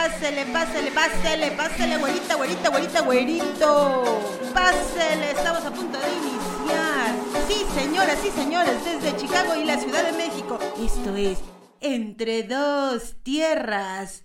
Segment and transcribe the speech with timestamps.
[0.00, 4.20] pásele, pásele, pásele, pásele, güerita, güerita, güerita, güerito.
[4.54, 7.14] Pásele, estamos a punto de iniciar.
[7.46, 10.58] Sí, señoras y señores, desde Chicago y la Ciudad de México.
[10.82, 11.38] Esto es
[11.80, 14.24] Entre dos Tierras.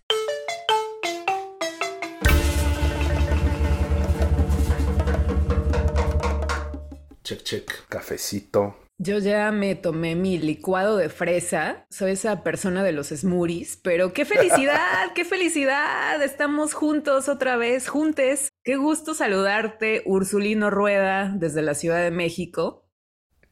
[7.23, 7.71] Check, check.
[7.89, 8.84] Cafecito.
[8.97, 11.85] Yo ya me tomé mi licuado de fresa.
[11.89, 16.23] Soy esa persona de los smoothies, pero qué felicidad, qué felicidad.
[16.23, 18.49] Estamos juntos otra vez, juntes.
[18.63, 22.87] Qué gusto saludarte, Ursulino Rueda, desde la Ciudad de México.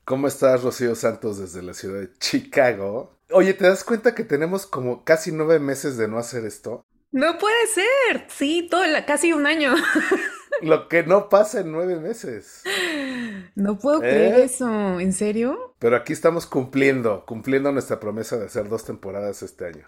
[0.05, 3.20] ¿Cómo estás, Rocío Santos, desde la ciudad de Chicago?
[3.30, 6.85] Oye, ¿te das cuenta que tenemos como casi nueve meses de no hacer esto?
[7.12, 8.27] No puede ser.
[8.30, 9.76] Sí, todo casi un año.
[10.62, 12.63] Lo que no pasa en nueve meses.
[13.56, 14.44] No puedo creer ¿Eh?
[14.44, 15.00] eso.
[15.00, 15.76] ¿En serio?
[15.80, 19.88] Pero aquí estamos cumpliendo, cumpliendo nuestra promesa de hacer dos temporadas este año.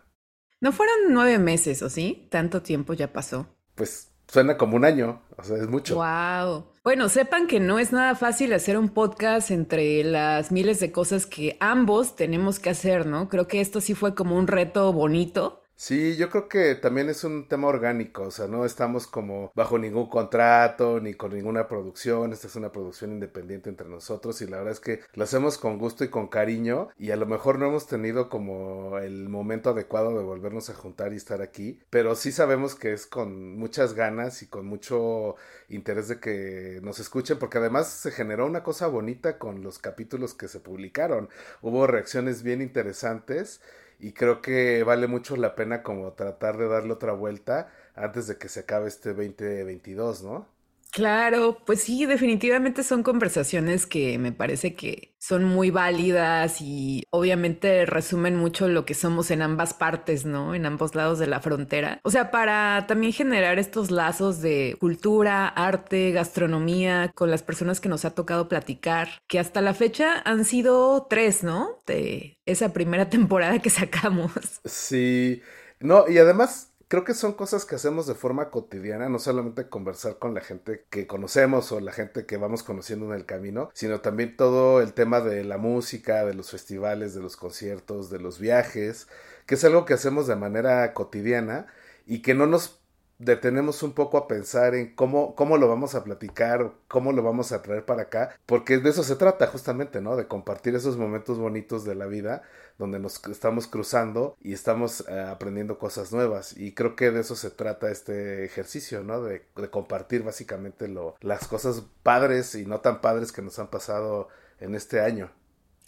[0.62, 2.28] ¿No fueron nueve meses, o sí?
[2.32, 3.48] ¿Tanto tiempo ya pasó?
[3.76, 5.96] Pues suena como un año, o sea, es mucho.
[5.96, 6.72] Wow.
[6.84, 11.26] Bueno, sepan que no es nada fácil hacer un podcast entre las miles de cosas
[11.26, 13.30] que ambos tenemos que hacer, ¿no?
[13.30, 17.26] Creo que esto sí fue como un reto bonito Sí, yo creo que también es
[17.26, 22.32] un tema orgánico, o sea, no estamos como bajo ningún contrato ni con ninguna producción,
[22.32, 25.78] esta es una producción independiente entre nosotros y la verdad es que lo hacemos con
[25.78, 30.18] gusto y con cariño y a lo mejor no hemos tenido como el momento adecuado
[30.18, 34.44] de volvernos a juntar y estar aquí, pero sí sabemos que es con muchas ganas
[34.44, 35.36] y con mucho
[35.68, 40.36] interés de que nos escuchen porque además se generó una cosa bonita con los capítulos
[40.36, 41.28] que se publicaron,
[41.62, 43.60] hubo reacciones bien interesantes
[44.00, 48.38] y creo que vale mucho la pena como tratar de darle otra vuelta antes de
[48.38, 50.48] que se acabe este 2022, ¿no?
[50.96, 57.86] Claro, pues sí, definitivamente son conversaciones que me parece que son muy válidas y obviamente
[57.86, 60.56] resumen mucho lo que somos en ambas partes, ¿no?
[60.56, 62.00] En ambos lados de la frontera.
[62.06, 67.90] O sea, para también generar estos lazos de cultura, arte, gastronomía con las personas que
[67.90, 71.78] nos ha tocado platicar, que hasta la fecha han sido tres, ¿no?
[71.86, 74.32] De esa primera temporada que sacamos.
[74.64, 75.42] Sí,
[75.82, 80.18] no, y además creo que son cosas que hacemos de forma cotidiana, no solamente conversar
[80.18, 84.00] con la gente que conocemos o la gente que vamos conociendo en el camino, sino
[84.00, 88.40] también todo el tema de la música, de los festivales, de los conciertos, de los
[88.40, 89.10] viajes,
[89.46, 91.68] que es algo que hacemos de manera cotidiana
[92.06, 92.80] y que no nos
[93.18, 97.52] detenemos un poco a pensar en cómo, cómo lo vamos a platicar, cómo lo vamos
[97.52, 100.16] a traer para acá, porque de eso se trata justamente, ¿no?
[100.16, 102.44] De compartir esos momentos bonitos de la vida
[102.78, 106.58] donde nos estamos cruzando y estamos eh, aprendiendo cosas nuevas.
[106.58, 109.22] Y creo que de eso se trata este ejercicio, ¿no?
[109.22, 113.68] De, de compartir básicamente lo, las cosas padres y no tan padres que nos han
[113.68, 114.28] pasado
[114.60, 115.32] en este año.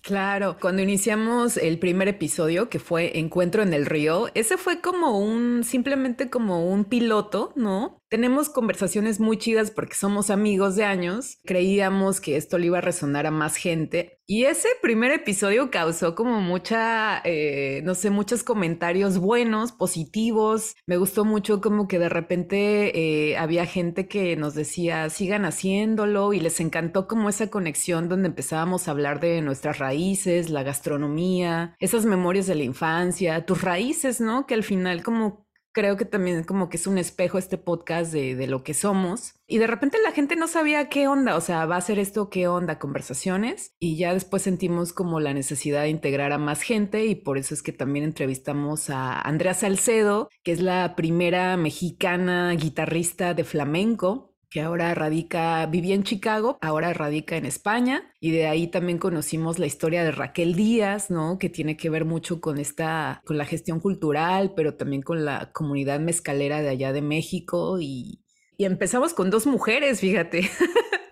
[0.08, 5.20] Claro, cuando iniciamos el primer episodio, que fue Encuentro en el Río, ese fue como
[5.20, 8.02] un, simplemente como un piloto, ¿no?
[8.10, 12.82] Tenemos conversaciones muy chidas porque somos amigos de años, creíamos que esto le iba a
[12.82, 18.44] resonar a más gente y ese primer episodio causó como mucha, eh, no sé, muchos
[18.44, 20.76] comentarios buenos, positivos.
[20.86, 26.34] Me gustó mucho como que de repente eh, había gente que nos decía, sigan haciéndolo
[26.34, 31.78] y les encantó como esa conexión donde empezábamos a hablar de nuestras raíces, la gastronomía,
[31.80, 34.46] esas memorias de la infancia, tus raíces, ¿no?
[34.46, 35.47] Que al final como
[35.78, 39.36] creo que también como que es un espejo este podcast de, lo que somos.
[39.46, 42.32] Y de repente la gente no sabía qué onda, o sea, va a ser esto
[42.32, 43.76] qué onda, conversaciones.
[43.78, 47.54] Y ya después sentimos como la necesidad de integrar a más gente y por eso
[47.54, 54.34] es que también entrevistamos a Andrea Salcedo, que es la primera mexicana guitarrista de flamenco
[54.50, 59.60] que ahora radica, vivía en Chicago, ahora radica en España y de ahí también conocimos
[59.60, 61.38] la historia de Raquel Díaz, ¿no?
[61.38, 65.52] Que tiene que ver mucho con esta, con la gestión cultural, pero también con la
[65.52, 68.24] comunidad mezcalera de allá de México y,
[68.58, 70.50] y empezamos con dos mujeres, fíjate.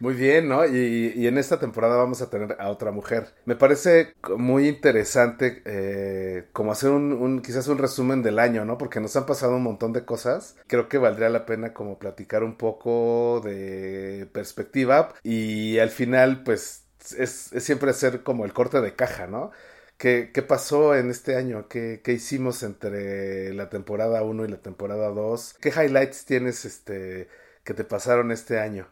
[0.00, 0.66] Muy bien, ¿no?
[0.66, 3.34] Y, en esta temporada vamos a tener a otra mujer.
[3.44, 8.78] Me parece muy interesante eh, como hacer un, quizás un resumen del año, ¿no?
[8.78, 10.56] Porque nos han pasado un montón de cosas.
[10.66, 16.86] Creo que valdría la pena como platicar un poco de perspectiva y al final pues
[17.18, 19.50] es, siempre hacer como el corte de caja, ¿no?
[19.98, 21.68] ¿Qué, ¿Qué, pasó en este año?
[21.68, 25.54] ¿Qué, ¿Qué, hicimos entre la temporada 1 y la temporada 2?
[25.60, 27.28] ¿Qué highlights tienes este,
[27.64, 28.88] que te pasaron este año?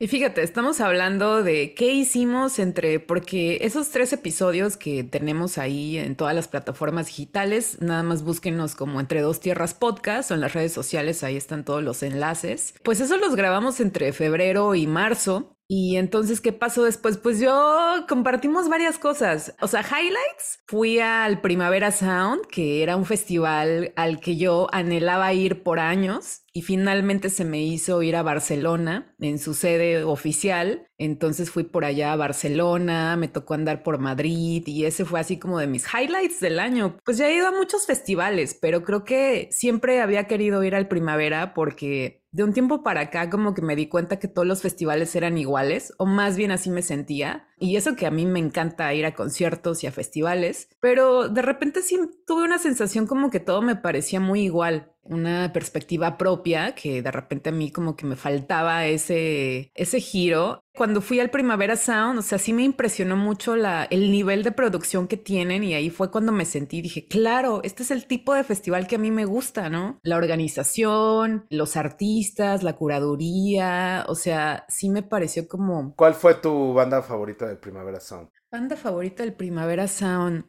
[0.00, 5.98] Y fíjate, estamos hablando de qué hicimos entre, porque esos tres episodios que tenemos ahí
[5.98, 10.40] en todas las plataformas digitales, nada más búsquenos como entre dos tierras podcast o en
[10.40, 12.74] las redes sociales, ahí están todos los enlaces.
[12.84, 17.18] Pues eso los grabamos entre febrero y marzo Y entonces, ¿qué pasó después?
[17.18, 19.54] Pues yo compartimos varias cosas.
[19.60, 20.60] O sea, highlights.
[20.66, 26.40] Fui al Primavera Sound, que era un festival al que yo anhelaba ir por años
[26.54, 30.87] y finalmente se me hizo ir a Barcelona en su sede oficial.
[30.98, 35.38] Entonces fui por allá a Barcelona, me tocó andar por Madrid y ese fue así
[35.38, 36.98] como de mis highlights del año.
[37.04, 40.88] Pues ya he ido a muchos festivales, pero creo que siempre había querido ir al
[40.88, 44.60] Primavera porque de un tiempo para acá como que me di cuenta que todos los
[44.60, 47.48] festivales eran iguales, o más bien así me sentía.
[47.58, 51.42] Y eso que a mí me encanta ir a conciertos y a festivales, pero de
[51.42, 56.74] repente sí tuve una sensación como que todo me parecía muy igual una perspectiva propia
[56.74, 60.60] que de repente a mí como que me faltaba ese, ese giro.
[60.74, 64.52] Cuando fui al Primavera Sound, o sea, sí me impresionó mucho la, el nivel de
[64.52, 68.32] producción que tienen y ahí fue cuando me sentí, dije, claro, este es el tipo
[68.32, 69.98] de festival que a mí me gusta, ¿no?
[70.02, 75.94] La organización, los artistas, la curaduría, o sea, sí me pareció como...
[75.96, 78.28] ¿Cuál fue tu banda favorita del Primavera Sound?
[78.50, 80.44] Banda favorita del Primavera Sound.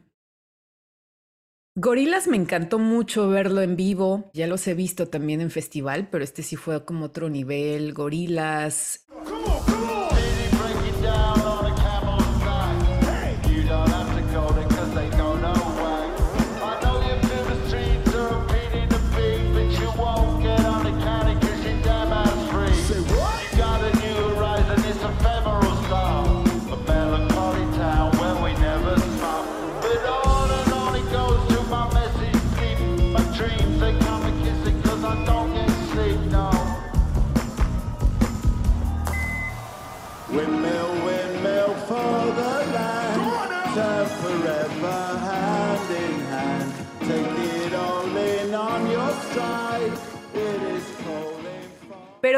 [1.76, 4.30] Gorilas me encantó mucho verlo en vivo.
[4.34, 7.94] Ya los he visto también en festival, pero este sí fue como otro nivel.
[7.94, 9.06] Gorilas.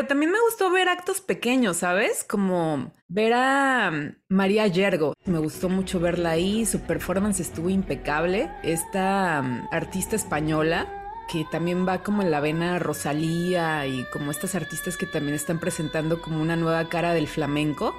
[0.02, 2.24] Pero también me gustó ver actos pequeños, ¿sabes?
[2.24, 5.14] Como ver a mm, María Yergo.
[5.26, 8.50] Me gustó mucho verla ahí, su performance estuvo impecable.
[8.64, 10.88] Esta mm, artista española
[11.30, 15.60] que también va como en la vena Rosalía y como estas artistas que también están
[15.60, 17.94] presentando como una nueva cara del flamenco.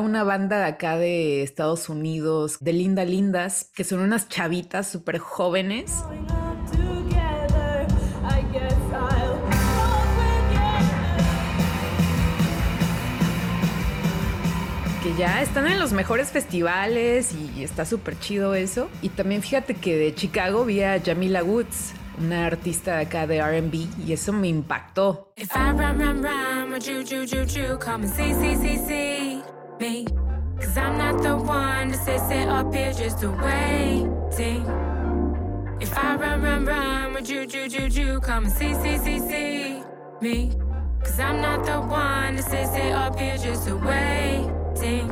[0.00, 5.18] Una banda de acá de Estados Unidos, de Linda Lindas, que son unas chavitas súper
[5.18, 6.04] jóvenes.
[15.02, 18.88] que ya están en los mejores festivales y está súper chido eso.
[19.02, 23.42] Y también fíjate que de Chicago vi a Jamila Woods, una artista de acá de
[23.42, 25.30] RB, y eso me impactó
[29.80, 30.06] me.
[30.60, 34.64] Cause I'm not the one to sit, sit up here just waiting.
[35.80, 39.82] If I run, run, run, would you, you, you, come and see, see, see, see
[40.20, 40.52] me?
[41.02, 45.10] Cause I'm not the one to sit, sit up here just waiting.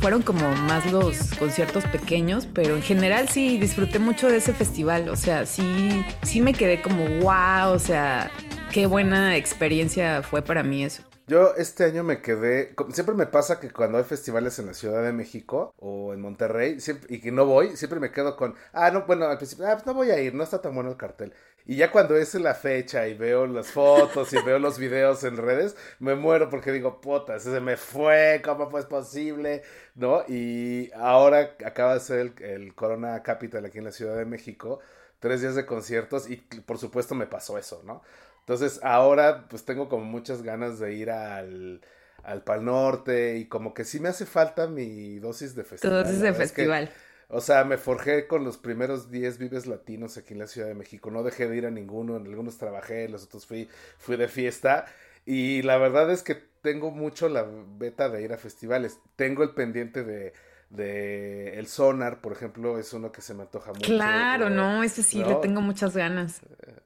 [0.00, 5.08] Fueron como más los conciertos pequeños, pero en general sí disfruté mucho de ese festival.
[5.08, 8.30] O sea, sí, sí me quedé como wow, o sea,
[8.70, 11.02] qué buena experiencia fue para mí eso.
[11.26, 15.02] Yo este año me quedé, siempre me pasa que cuando hay festivales en la Ciudad
[15.02, 16.76] de México o en Monterrey
[17.08, 19.86] y que no voy, siempre me quedo con, ah, no, bueno, al principio, ah, pues
[19.86, 21.32] no voy a ir, no está tan bueno el cartel.
[21.64, 25.38] Y ya cuando es la fecha y veo las fotos y veo los videos en
[25.38, 29.62] redes, me muero porque digo, puta, ese se me fue, ¿cómo fue posible?
[29.94, 30.24] ¿No?
[30.28, 34.80] Y ahora acaba de ser el Corona Capital aquí en la Ciudad de México,
[35.20, 38.02] tres días de conciertos y por supuesto me pasó eso, ¿no?
[38.44, 41.80] Entonces ahora pues tengo como muchas ganas de ir al,
[42.22, 46.04] al Pal Norte y como que sí me hace falta mi dosis de festival.
[46.04, 46.90] dosis de festival.
[47.28, 50.74] o sea, me forjé con los primeros 10 vives latinos aquí en la Ciudad de
[50.74, 51.10] México.
[51.10, 54.28] No dejé de ir a ninguno, en algunos trabajé, en los otros fui, fui de
[54.28, 54.84] fiesta.
[55.24, 57.46] Y la verdad es que tengo mucho la
[57.78, 58.98] beta de ir a festivales.
[59.16, 60.34] Tengo el pendiente de
[60.74, 63.86] de El Sonar, por ejemplo, es uno que se me antoja mucho.
[63.86, 66.40] Claro, no, ese sí, le tengo muchas ganas.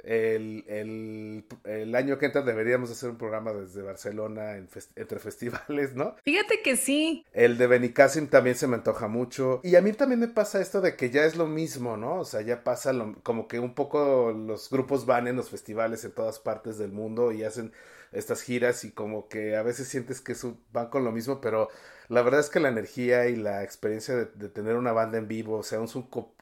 [0.05, 6.17] El, el, el, año que entra deberíamos hacer un programa desde Barcelona entre festivales, ¿no?
[6.25, 7.27] Fíjate que sí.
[7.33, 9.61] El de Benicassim también se me antoja mucho.
[9.63, 12.21] Y a mí también me pasa esto de que ya es lo mismo, ¿no?
[12.21, 12.93] O sea, ya pasa
[13.23, 17.33] como que un poco los grupos van en los festivales en todas partes del mundo
[17.33, 17.73] y hacen
[18.13, 20.35] estas giras y como que a veces sientes que
[20.73, 21.69] van con lo mismo, pero
[22.09, 25.59] la verdad es que la energía y la experiencia de, tener una banda en vivo,
[25.59, 25.89] o sea, un,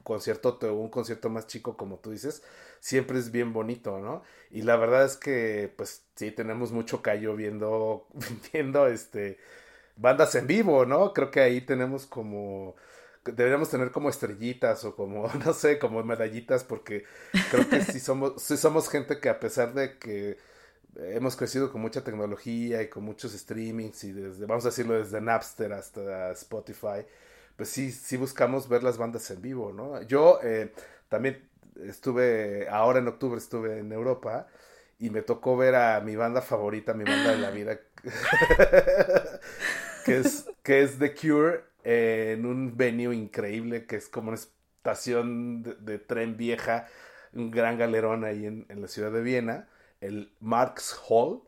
[0.02, 2.42] concierto o un concierto más chico, como tú dices,
[2.80, 4.22] siempre es bien bonito, ¿no?
[4.50, 8.06] Y la verdad es que, pues sí, tenemos mucho callo viendo,
[8.52, 9.38] viendo este,
[9.96, 11.12] bandas en vivo, ¿no?
[11.12, 12.76] Creo que ahí tenemos como
[13.32, 17.04] deberíamos tener como estrellitas o como, no sé, como medallitas, porque
[17.50, 20.38] creo que sí somos, sí somos gente que a pesar de que
[20.98, 25.20] hemos crecido con mucha tecnología y con muchos streamings y desde, vamos a decirlo, desde
[25.20, 27.04] Napster hasta Spotify,
[27.56, 30.02] pues sí, sí buscamos ver las bandas en vivo, ¿no?
[30.02, 30.72] Yo eh,
[31.08, 31.48] también
[31.84, 34.46] estuve, ahora en octubre estuve en Europa
[34.98, 37.78] y me tocó ver a mi banda favorita, mi banda de la vida,
[40.04, 45.62] que, es, que es The Cure, en un venue increíble que es como una estación
[45.62, 46.88] de, tren vieja,
[47.32, 49.68] un gran galerón ahí en, en la ciudad de Viena
[50.00, 51.42] el Marx Hall.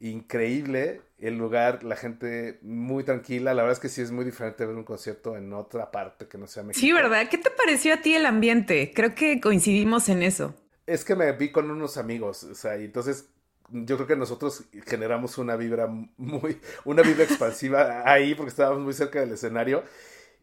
[0.00, 3.54] Increíble el lugar, la gente muy tranquila.
[3.54, 6.36] La verdad es que sí es muy diferente ver un concierto en otra parte que
[6.36, 6.80] no sea México.
[6.80, 7.28] Sí, ¿verdad?
[7.30, 8.92] ¿Qué te pareció a ti el ambiente?
[8.94, 10.54] Creo que coincidimos en eso.
[10.86, 13.28] Es que me vi con unos amigos, o sea, y entonces
[13.70, 18.92] yo creo que nosotros generamos una vibra muy, una vibra expansiva ahí porque estábamos muy
[18.92, 19.84] cerca del escenario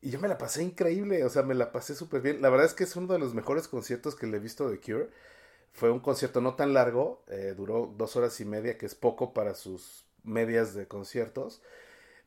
[0.02, 2.42] y yo me la pasé increíble, o sea, me la pasé súper bien.
[2.42, 4.80] La verdad es que es uno de los mejores conciertos que le he visto de
[4.80, 5.10] Cure.
[5.74, 9.34] Fue un concierto no tan largo, eh, duró dos horas y media, que es poco
[9.34, 11.62] para sus medias de conciertos.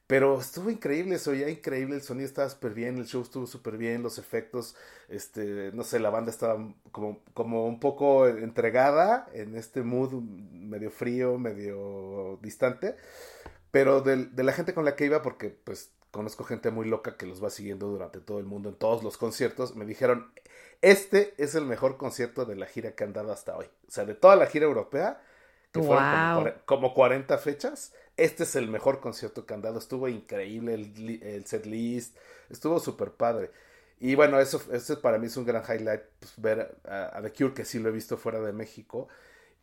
[0.07, 3.79] Pero estuvo increíble, se oía increíble, el sonido estaba súper bien, el show estuvo súper
[3.79, 4.77] bien, los efectos,
[5.09, 6.59] este, no sé, la banda estaba
[6.93, 12.97] como, como un poco entregada en este mood medio frío, medio distante,
[13.71, 17.17] pero de, de la gente con la que iba, porque pues conozco gente muy loca
[17.17, 20.31] que los va siguiendo durante todo el mundo en todos los conciertos, me dijeron,
[20.83, 23.67] este es el mejor concierto de la gira que han dado hasta hoy.
[23.89, 25.21] O sea, de toda la gira europea,
[25.73, 29.79] que fueron como, 40 fechas, este es el mejor concierto que han dado.
[29.79, 32.17] Estuvo increíble el, el set list,
[32.51, 33.51] estuvo súper padre.
[33.99, 37.33] Y bueno, eso, eso para mí es un gran highlight, pues, ver a, a, The
[37.33, 39.09] Cure, que sí lo he visto fuera de México.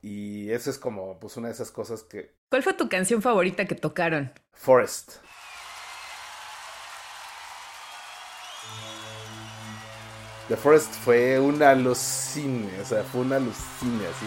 [0.01, 2.33] Y eso es como pues una de esas cosas que...
[2.49, 4.31] ¿Cuál fue tu canción favorita que tocaron?
[4.53, 5.17] Forest.
[10.49, 14.25] The Forest fue un alucine, o sea, fue un alucine, así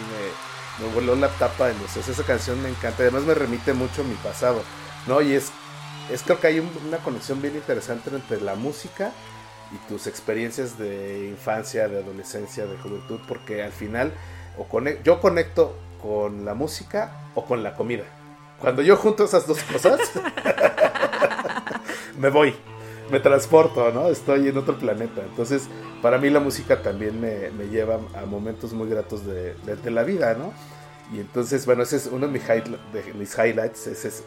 [0.78, 4.04] me, voló la tapa de los Esa canción me encanta, además me remite mucho a
[4.04, 4.62] mi pasado,
[5.08, 5.20] ¿no?
[5.20, 5.50] Y es,
[6.10, 9.10] es creo que hay una conexión bien interesante entre la música
[9.72, 14.12] y tus experiencias de infancia, de adolescencia, de juventud, porque al final
[14.56, 18.04] o yo conecto con la música o con la comida.
[18.60, 19.98] Cuando yo junto esas dos cosas,
[22.16, 22.54] me voy,
[23.12, 24.08] me transporto, ¿no?
[24.08, 25.20] Estoy en otro planeta.
[25.20, 25.68] Entonces,
[26.00, 29.54] para mí la música también me, lleva a momentos muy gratos de,
[29.90, 30.54] la vida, ¿no?
[31.14, 34.24] Y entonces, bueno, ese es uno de mis, de mis highlights, ese es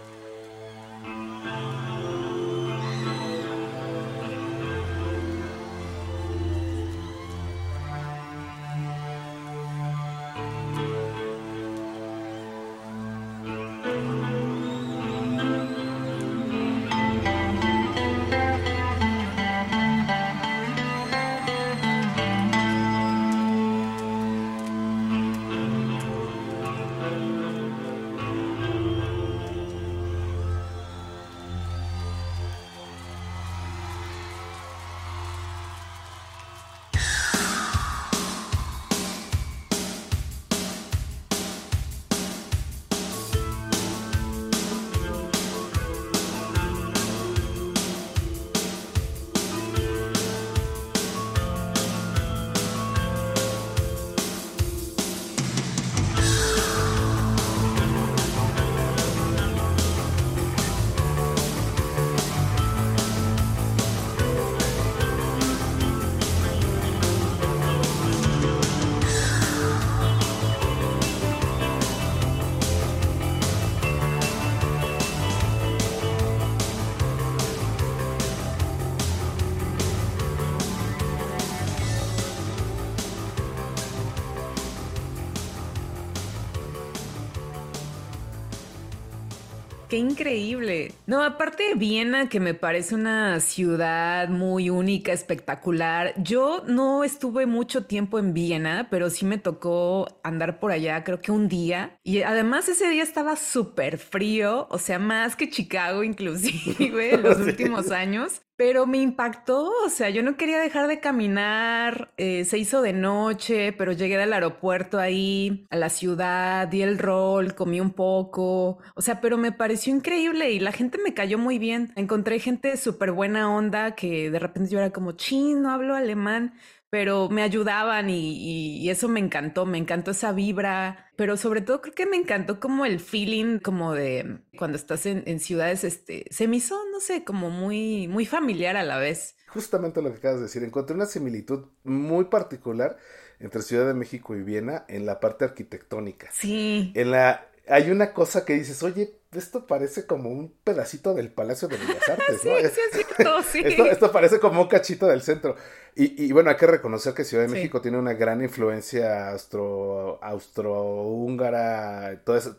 [89.95, 90.94] qué increíble.
[91.07, 96.15] No, aparte de Viena, que me parece una ciudad muy única, espectacular.
[96.17, 101.21] Yo no estuve mucho tiempo en Viena, pero sí me tocó andar por allá, creo
[101.21, 101.99] que un día.
[102.03, 107.37] Y además ese día estaba súper frío, o sea, más que Chicago inclusive en los
[107.39, 108.41] últimos años.
[108.57, 112.93] Pero me impactó, o sea, yo no quería dejar de caminar, eh, se hizo de
[112.93, 118.77] noche, pero llegué del aeropuerto ahí, a la ciudad, di el rol, comí un poco,
[118.95, 121.91] o sea, pero me pareció increíble y la gente me cayó muy bien.
[121.95, 126.53] Encontré gente súper buena onda que de repente yo era como, chino, no hablo alemán,
[126.89, 131.93] pero me ayudaban y, eso me encantó, me encantó esa vibra, pero sobre todo creo
[131.93, 136.57] que me encantó como el feeling como de cuando estás en, ciudades, este, se me
[136.57, 139.35] hizo, no sé, como muy, muy familiar a la vez.
[139.47, 142.97] Justamente lo que acabas de decir, encontré una similitud muy particular
[143.39, 146.29] entre Ciudad de México y Viena en la parte arquitectónica.
[146.31, 146.93] Sí.
[146.95, 151.67] En la, hay una cosa que dices, oye, esto parece como un pedacito del Palacio
[151.67, 152.57] de Bellas Artes, ¿no?
[152.57, 153.61] sí, sí, es cierto, sí.
[153.65, 155.55] Esto, parece como un cachito del centro.
[155.95, 162.21] Y, bueno, hay que reconocer que Ciudad de México tiene una gran influencia austro, austrohúngara,
[162.25, 162.57] todo eso.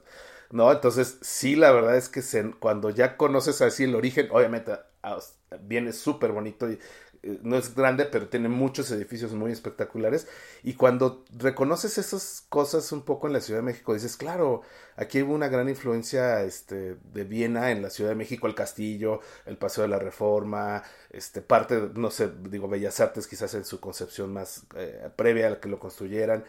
[0.50, 0.72] ¿no?
[0.72, 2.22] Entonces, sí, la verdad es que
[2.58, 4.72] cuando ya conoces así el origen, obviamente
[5.60, 6.78] viene súper bonito y
[7.42, 10.26] no es grande, pero tiene muchos edificios muy espectaculares.
[10.62, 14.62] Y cuando reconoces esas cosas un poco en la Ciudad de México, dices, claro,
[14.96, 19.20] aquí hubo una gran influencia este, de Viena en la Ciudad de México, el castillo,
[19.46, 23.80] el Paseo de la Reforma, este, parte, no sé, digo, Bellas Artes quizás en su
[23.80, 26.44] concepción más eh, previa a la que lo construyeran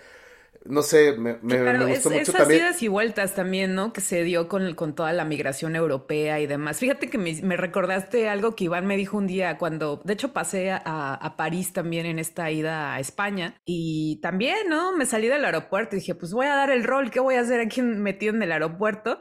[0.69, 3.93] no sé, me, me, gustó mucho esas idas y vueltas también, ¿no?
[3.93, 6.79] Que se dio con, con toda la migración europea y demás.
[6.79, 10.71] Fíjate que me, recordaste algo que Iván me dijo un día cuando, de hecho, pasé
[10.71, 10.77] a,
[11.13, 14.95] a, París también en esta ida a España y también, ¿no?
[14.95, 17.41] Me salí del aeropuerto y dije, pues voy a dar el rol, ¿qué voy a
[17.41, 19.19] hacer aquí metido en el aeropuerto?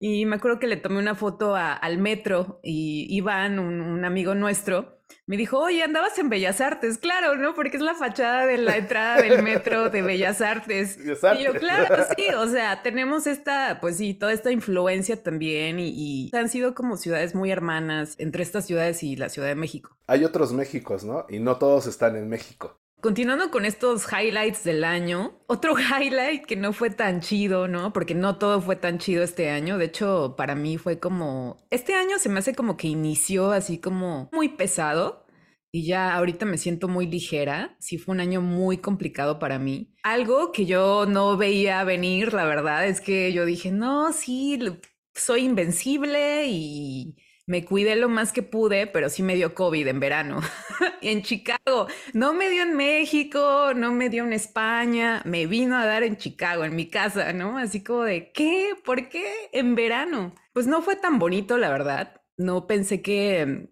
[0.00, 4.97] Y me acuerdo que le tomé una foto al metro y Iván, un, amigo nuestro,
[5.26, 7.54] me dijo, oye, andabas en Bellas Artes, claro, ¿no?
[7.54, 10.98] Porque es la fachada de la entrada del metro de Bellas Artes.
[11.38, 15.88] Y yo, claro, sí, o sea, tenemos esta, pues sí, toda esta influencia también y,
[15.88, 19.96] y, han sido como ciudades muy hermanas entre estas ciudades y la Ciudad de México.
[20.06, 21.26] Hay otros Méxicos, ¿no?
[21.28, 22.78] Y no todos están en México.
[23.00, 27.92] Continuando con estos highlights del año, otro highlight que no fue tan chido, ¿no?
[27.92, 29.78] Porque no todo fue tan chido este año.
[29.78, 33.78] De hecho, para mí fue como, este año se me hace como que inició así
[33.78, 35.26] como muy pesado
[35.70, 37.76] y ya ahorita me siento muy ligera.
[37.78, 39.94] Sí fue un año muy complicado para mí.
[40.02, 44.58] Algo que yo no veía venir, la verdad, es que yo dije, no, sí,
[45.14, 47.14] soy invencible y
[47.48, 50.40] me cuidé lo más que pude, pero sí me dio COVID en verano.
[51.00, 51.86] en Chicago.
[52.12, 56.18] No me dio en México, no me dio en España, me vino a dar en
[56.18, 57.56] Chicago, en mi casa, ¿no?
[57.56, 58.72] Así como de, ¿qué?
[58.84, 60.34] ¿Por qué en verano?
[60.52, 62.20] Pues no fue tan bonito, la verdad.
[62.36, 63.70] No pensé que,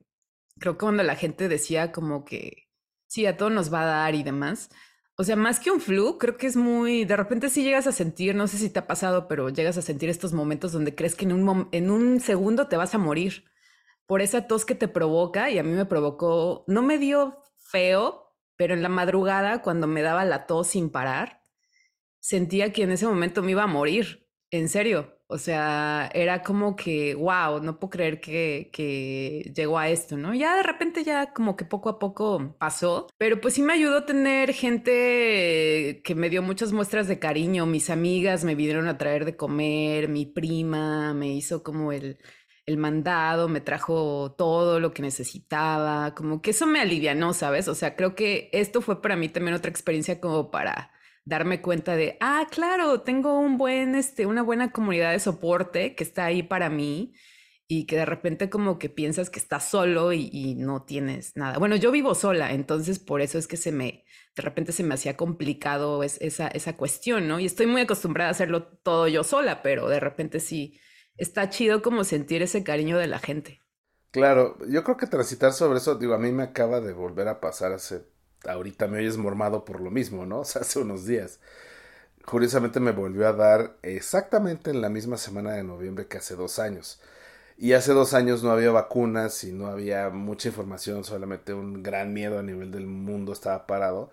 [0.59, 2.71] creo que cuando la gente decía como que,
[3.09, 4.71] sí, a todos nos va a dar y demás.
[5.19, 7.93] O sea, más que un flu, creo que es muy, de repente sí llegas a
[7.93, 11.15] sentir, no sé si te ha pasado, pero llegas a sentir estos momentos donde crees
[11.15, 13.45] que en un, en un segundo te vas a morir
[14.07, 18.33] por esa tos que te provoca y a mí me provocó, no me dio feo,
[18.57, 21.43] pero en la madrugada cuando me daba la tos sin parar,
[22.21, 25.17] sentía que en ese momento me iba a morir, en serio.
[25.29, 30.33] O sea, era como que, wow, no puedo creer que, que llegó a esto, ¿no?
[30.35, 34.05] Ya de repente ya como que poco a poco pasó, pero pues sí me ayudó
[34.05, 39.25] tener gente que me dio muchas muestras de cariño, mis amigas me vinieron a traer
[39.25, 42.19] de comer, mi prima me hizo como el,
[42.67, 47.69] el mandado, me trajo todo lo que necesitaba, como que eso me alivianó, ¿sabes?
[47.69, 50.91] O sea, creo que esto fue para mí también otra experiencia como para
[51.25, 56.05] darme cuenta de, ah, claro, tengo un buen, este, una buena comunidad de soporte que
[56.05, 57.15] está ahí para mí
[57.69, 61.59] y que de repente como que piensas que estás solo y, no tienes nada.
[61.59, 64.05] Bueno, yo vivo sola, entonces por eso es que se me,
[64.37, 67.41] de repente se me hacía complicado esa, esa cuestión, ¿no?
[67.41, 70.79] Y estoy muy acostumbrada a hacerlo todo yo sola, pero de repente sí
[71.19, 73.61] está chido como sentir ese cariño de la gente.
[74.11, 77.41] Claro, yo creo que transitar sobre eso, digo, a mí me acaba de volver a
[77.41, 78.03] pasar hace,
[78.47, 80.41] ahorita me oyes mormado por lo mismo, ¿no?
[80.41, 81.41] O sea, hace unos días.
[82.27, 86.59] Curiosamente me volvió a dar exactamente en la misma semana de noviembre que hace dos
[86.59, 87.01] años.
[87.59, 92.13] Y hace dos años no había vacunas y no había mucha información, solamente un gran
[92.15, 94.11] miedo a nivel del mundo estaba parado.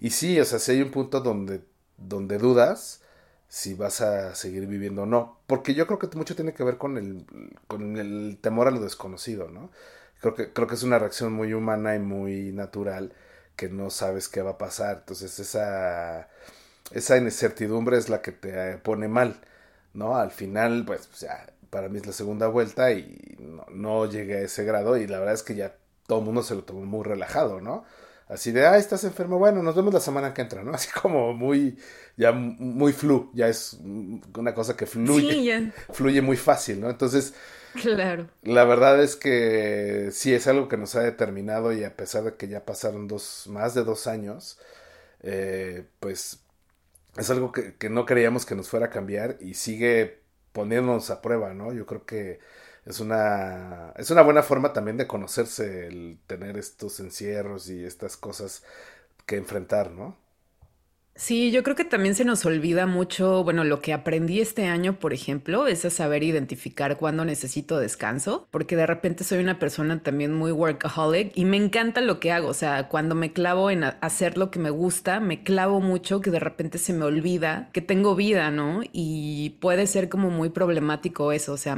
[0.00, 1.62] Y sí, o sea, si hay un punto donde,
[1.98, 3.02] donde dudas,
[3.50, 5.38] si vas a seguir viviendo o no.
[5.48, 7.26] Porque yo creo que mucho tiene que ver con el,
[7.68, 9.70] con el temor a lo desconocido, ¿no?
[10.20, 13.12] Creo que, creo que es una reacción muy humana y muy natural
[13.56, 14.98] que no sabes qué va a pasar.
[15.00, 16.28] Entonces esa,
[16.92, 19.40] esa incertidumbre es la que te pone mal,
[19.94, 20.16] ¿no?
[20.16, 24.40] Al final, pues ya para mí es la segunda vuelta y no, no llegué a
[24.42, 25.74] ese grado y la verdad es que ya
[26.06, 27.84] todo el mundo se lo tomó muy relajado, ¿no?
[28.30, 30.72] Así de, ah, estás enfermo, bueno, nos vemos la semana que entra, ¿no?
[30.74, 31.76] Así como muy,
[32.16, 33.76] ya muy flu, ya es
[34.36, 36.88] una cosa que fluye, fluye muy fácil, ¿no?
[36.88, 37.34] Entonces,
[37.82, 38.28] claro.
[38.42, 42.34] La verdad es que sí es algo que nos ha determinado y a pesar de
[42.36, 44.60] que ya pasaron dos, más de dos años,
[45.22, 46.38] eh, pues
[47.16, 50.20] es algo que, que no creíamos que nos fuera a cambiar y sigue
[50.52, 51.72] poniéndonos a prueba, ¿no?
[51.72, 52.38] Yo creo que
[52.90, 58.16] es una, es una buena forma también de conocerse el tener estos encierros y estas
[58.16, 58.62] cosas
[59.26, 60.16] que enfrentar, ¿no?
[61.16, 64.98] Sí, yo creo que también se nos olvida mucho, bueno, lo que aprendí este año,
[64.98, 70.02] por ejemplo, es a saber identificar cuándo necesito descanso, porque de repente soy una persona
[70.02, 73.84] también muy workaholic y me encanta lo que hago, o sea, cuando me clavo en
[73.84, 77.82] hacer lo que me gusta, me clavo mucho que de repente se me olvida que
[77.82, 78.80] tengo vida, ¿no?
[78.90, 81.76] Y puede ser como muy problemático eso, o sea,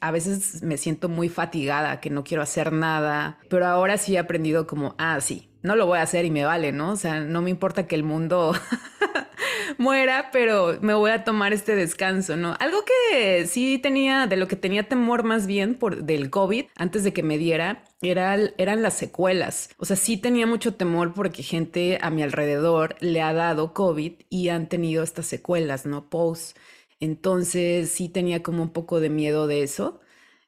[0.00, 4.18] a veces me siento muy fatigada, que no quiero hacer nada, pero ahora sí he
[4.18, 6.92] aprendido como, ah, sí, no lo voy a hacer y me vale, ¿no?
[6.92, 8.54] O sea, no me importa que el mundo
[9.78, 12.56] muera, pero me voy a tomar este descanso, ¿no?
[12.60, 17.04] Algo que sí tenía, de lo que tenía temor más bien por del COVID antes
[17.04, 19.70] de que me diera, era, eran las secuelas.
[19.76, 24.12] O sea, sí tenía mucho temor porque gente a mi alrededor le ha dado COVID
[24.30, 26.08] y han tenido estas secuelas, ¿no?
[26.08, 26.56] Post.
[27.00, 30.00] Entonces sí tenía como un poco de miedo de eso.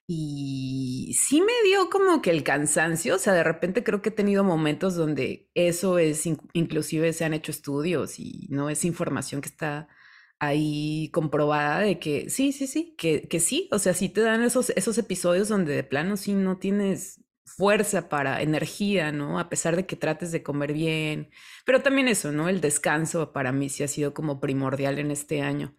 [0.07, 4.13] Y sí me dio como que el cansancio, o sea, de repente creo que he
[4.13, 9.49] tenido momentos donde eso es, inclusive se han hecho estudios y no es información que
[9.49, 9.89] está
[10.39, 14.43] ahí comprobada de que sí, sí, sí, que, que sí, o sea, sí te dan
[14.43, 19.39] esos, esos episodios donde de plano sí no tienes fuerza para energía, ¿no?
[19.39, 21.31] A pesar de que trates de comer bien,
[21.65, 22.49] pero también eso, ¿no?
[22.49, 25.77] El descanso para mí sí ha sido como primordial en este año.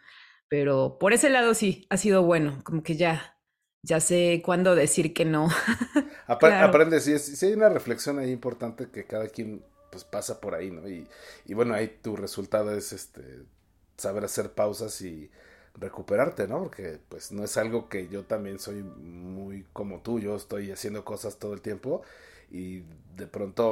[0.54, 3.40] Pero por ese lado sí, ha sido bueno, como que ya,
[3.82, 5.50] ya sé cuándo decir que no.
[6.28, 10.70] Aprende, sí, sí, hay una reflexión ahí importante que cada quien pues pasa por ahí,
[10.70, 10.88] ¿no?
[10.88, 11.08] Y,
[11.48, 13.24] y bueno, ahí tu resultado es este
[13.98, 15.32] saber hacer pausas y
[15.74, 16.62] recuperarte, ¿no?
[16.62, 21.04] Porque pues no es algo que yo también soy muy como tú, yo estoy haciendo
[21.04, 22.04] cosas todo el tiempo
[22.52, 22.84] y
[23.16, 23.66] de pronto,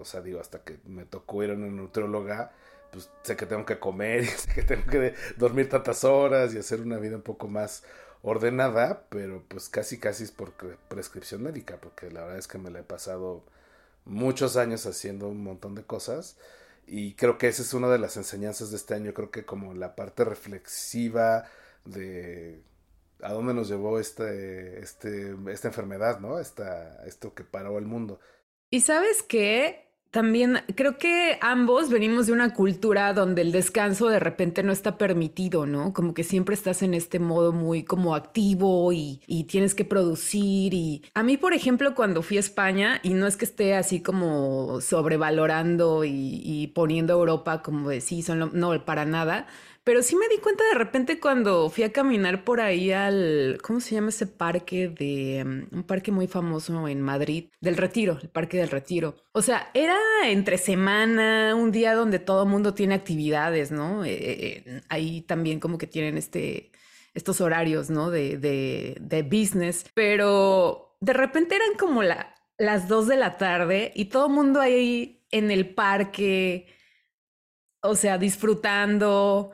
[0.00, 2.52] o sea, digo, hasta que me tocó ir a una nutrióloga,
[2.92, 6.58] pues sé que tengo que comer y sé que tengo que dormir tantas horas y
[6.58, 7.84] hacer una vida un poco más
[8.22, 10.52] ordenada, pero pues casi casi es por
[10.88, 13.44] prescripción médica, porque la verdad es que me la he pasado
[14.04, 16.36] muchos años haciendo un montón de cosas
[16.86, 19.74] y creo que esa es una de las enseñanzas de este año, creo que como
[19.74, 21.44] la parte reflexiva
[21.84, 22.62] de
[23.22, 26.38] a dónde nos llevó este, este, esta enfermedad, ¿no?
[26.38, 28.20] Esta, esto que paró el mundo.
[28.70, 29.85] Y sabes qué,
[30.16, 34.96] también creo que ambos venimos de una cultura donde el descanso de repente no está
[34.96, 35.92] permitido, ¿no?
[35.92, 40.72] Como que siempre estás en este modo muy como activo y, tienes que producir.
[40.72, 44.00] Y a mí, por ejemplo, cuando fui a España, y no es que esté así
[44.00, 49.46] como sobrevalorando y, poniendo Europa como de sí, son no, para nada,
[49.86, 53.78] pero sí me di cuenta de repente cuando fui a caminar por ahí al, ¿cómo
[53.78, 58.28] se llama ese parque de, mm, un parque muy famoso en Madrid, del Retiro, el
[58.28, 59.14] Parque del Retiro?
[59.30, 64.04] O sea, era entre semana, un día donde todo el mundo tiene actividades, ¿no?
[64.04, 66.72] Eh, eh, ahí también como que tienen este,
[67.14, 68.10] estos horarios, ¿no?
[68.10, 73.92] De, de, de business, pero de repente eran como la, las dos de la tarde
[73.94, 76.66] y todo el mundo ahí en el parque,
[77.82, 79.52] o sea, disfrutando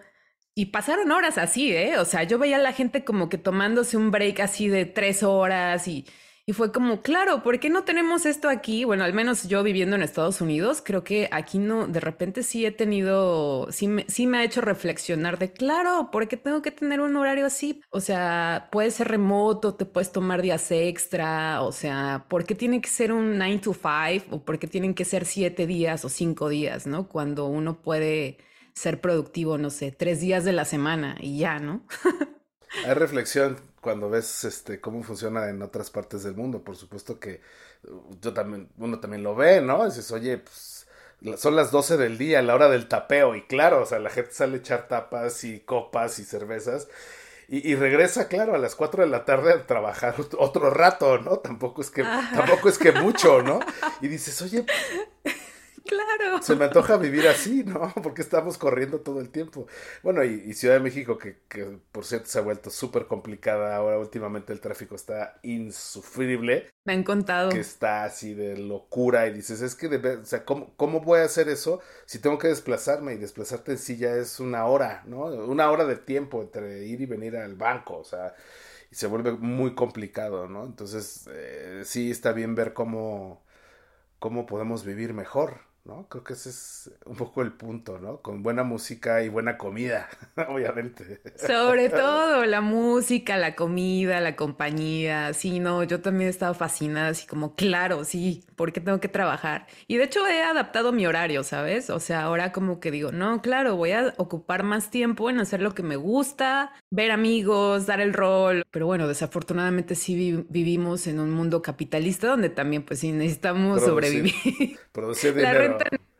[0.54, 1.98] y pasaron horas así, ¿eh?
[1.98, 5.22] O sea, yo veía a la gente como que tomándose un break así de tres
[5.22, 6.06] horas y,
[6.44, 8.84] y fue como, claro, ¿por qué no tenemos esto aquí?
[8.84, 12.66] Bueno, al menos yo viviendo en Estados Unidos, creo que aquí no, de repente sí
[12.66, 16.70] he tenido, sí me, sí me ha hecho reflexionar de, claro, ¿por qué tengo que
[16.70, 17.80] tener un horario así?
[17.90, 22.80] O sea, puede ser remoto, te puedes tomar días extra, o sea, ¿por qué tiene
[22.82, 26.08] que ser un 9 to 5 o por qué tienen que ser siete días o
[26.10, 27.08] cinco días, ¿no?
[27.08, 28.38] Cuando uno puede
[28.74, 31.82] ser productivo, no sé, tres días de la semana y ya, ¿no?
[32.86, 36.62] Hay reflexión cuando ves este cómo funciona en otras partes del mundo.
[36.62, 37.40] Por supuesto que
[37.84, 39.84] uh, yo también, uno también lo ve, ¿no?
[39.84, 40.86] Dices, oye, pues
[41.36, 44.32] son las 12 del día, la hora del tapeo, y claro, o sea, la gente
[44.32, 46.88] sale a echar tapas y copas y cervezas.
[47.48, 51.38] Y, y, regresa, claro, a las 4 de la tarde a trabajar otro rato, ¿no?
[51.38, 53.60] Tampoco es que, tampoco es que mucho, ¿no?
[54.00, 54.64] Y dices, oye,
[55.92, 56.42] Claro.
[56.42, 57.92] Se me antoja vivir así, ¿no?
[58.02, 59.66] Porque estamos corriendo todo el tiempo.
[60.02, 63.76] Bueno, y, Ciudad de México, que, que, por cierto se ha vuelto súper complicada.
[63.76, 66.70] Ahora últimamente el tráfico está insufrible.
[66.84, 67.50] Me han contado.
[67.50, 71.24] Que está así de locura y dices, es que, o sea, ¿cómo, ¿cómo voy a
[71.24, 73.14] hacer eso si tengo que desplazarme?
[73.14, 75.24] Y desplazarte en sí ya es una hora, ¿no?
[75.24, 78.34] Una hora de tiempo entre ir y venir al banco, o sea
[78.92, 80.66] y se vuelve muy complicado, ¿no?
[80.66, 83.42] Entonces, eh, sí está bien ver cómo,
[84.18, 86.08] cómo podemos vivir mejor, ¿no?
[86.08, 88.20] Creo que ese es un poco el punto, ¿no?
[88.22, 90.08] Con buena música y buena comida,
[90.48, 91.20] obviamente.
[91.36, 97.08] Sobre todo la música, la comida, la compañía, sí, no, yo también he estado fascinada,
[97.08, 99.66] así como, claro, sí, porque tengo que trabajar.
[99.88, 101.90] Y de hecho he adaptado mi horario, ¿sabes?
[101.90, 105.62] O sea, ahora como que digo, no, claro, voy a ocupar más tiempo en hacer
[105.62, 108.64] lo que me gusta, ver amigos, dar el rol.
[108.70, 114.78] Pero bueno, desafortunadamente sí vivimos en un mundo capitalista donde también pues sí necesitamos sobrevivir.
[114.92, 115.71] Producir dinero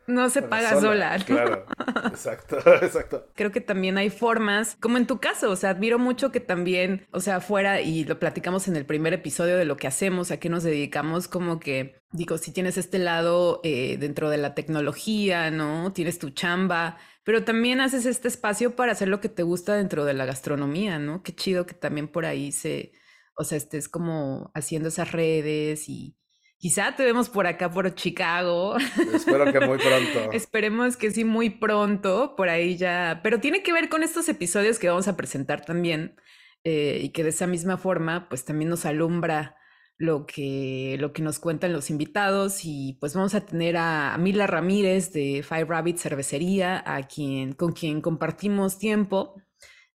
[0.07, 1.17] no se paga sola.
[1.25, 1.65] Claro,
[2.07, 3.27] exacto, exacto.
[3.35, 7.07] Creo que también hay formas, como en tu caso, o sea, admiro mucho que también,
[7.11, 10.37] o sea, fuera, y lo platicamos en el primer episodio de lo que hacemos, a
[10.37, 15.51] qué nos dedicamos, como que, digo, si tienes este lado eh, dentro de la tecnología,
[15.51, 15.93] ¿no?
[15.93, 20.05] Tienes tu chamba, pero también haces este espacio para hacer lo que te gusta dentro
[20.05, 21.23] de la gastronomía, ¿no?
[21.23, 22.91] Qué chido que también por ahí se,
[23.35, 26.17] o sea, estés como haciendo esas redes y
[26.63, 28.77] Quizá te vemos por acá, por Chicago.
[29.13, 30.31] Espero que muy pronto.
[30.31, 33.19] Esperemos que sí, muy pronto, por ahí ya.
[33.21, 36.15] Pero tiene que ver con estos episodios que vamos a presentar también
[36.63, 39.57] eh, y que de esa misma forma, pues también nos alumbra
[39.97, 42.61] lo que, lo que nos cuentan los invitados.
[42.63, 47.73] Y pues vamos a tener a, Mila Ramírez de Five Rabbit Cervecería, a quien, con
[47.73, 49.35] quien compartimos tiempo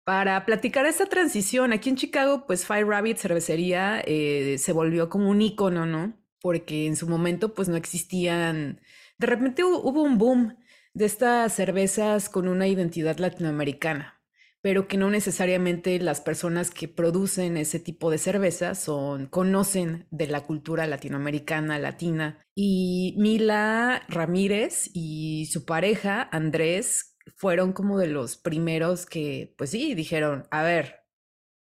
[0.03, 1.73] para platicar esta transición.
[1.73, 6.26] Aquí en Chicago, pues Five Rabbit Cervecería eh, se volvió como un icono, ¿no?
[6.41, 8.81] Porque en su momento pues no existían,
[9.19, 10.57] de repente hubo un boom
[10.95, 14.23] de estas cervezas con una identidad latinoamericana,
[14.63, 20.27] pero que no necesariamente las personas que producen ese tipo de cervezas son, conocen de
[20.27, 22.45] la cultura latinoamericana, latina.
[22.55, 29.95] Y Mila Ramírez y su pareja, Andrés, fueron como de los primeros que, pues sí,
[29.95, 31.06] dijeron, a ver,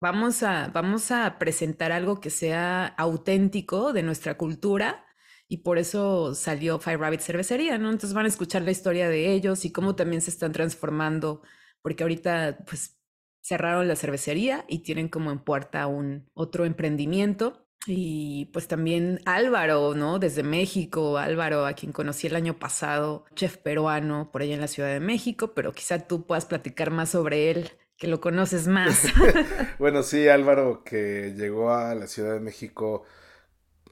[0.01, 5.05] Vamos a, vamos a presentar algo que sea auténtico de nuestra cultura
[5.47, 7.91] y por eso salió Five Rabbit Cervecería, ¿no?
[7.91, 11.43] Entonces van a escuchar la historia de ellos y cómo también se están transformando,
[11.83, 12.99] porque ahorita pues
[13.43, 17.67] cerraron la cervecería y tienen como en puerta un otro emprendimiento.
[17.87, 20.19] Y pues también Álvaro, ¿no?
[20.19, 24.69] Desde México, Álvaro, a quien conocí el año pasado, chef peruano por allá en la
[24.69, 29.05] Ciudad de México, pero quizá tú puedas platicar más sobre él que lo conoces más.
[29.79, 33.05] bueno, sí, Álvaro, que llegó a la Ciudad de México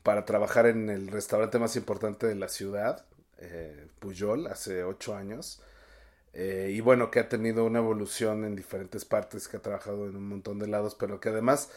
[0.03, 3.05] para trabajar en el restaurante más importante de la ciudad,
[3.37, 5.62] eh, Puyol, hace ocho años.
[6.33, 10.16] Eh, y bueno, que ha tenido una evolución en diferentes partes, que ha trabajado en
[10.16, 11.71] un montón de lados, pero que además,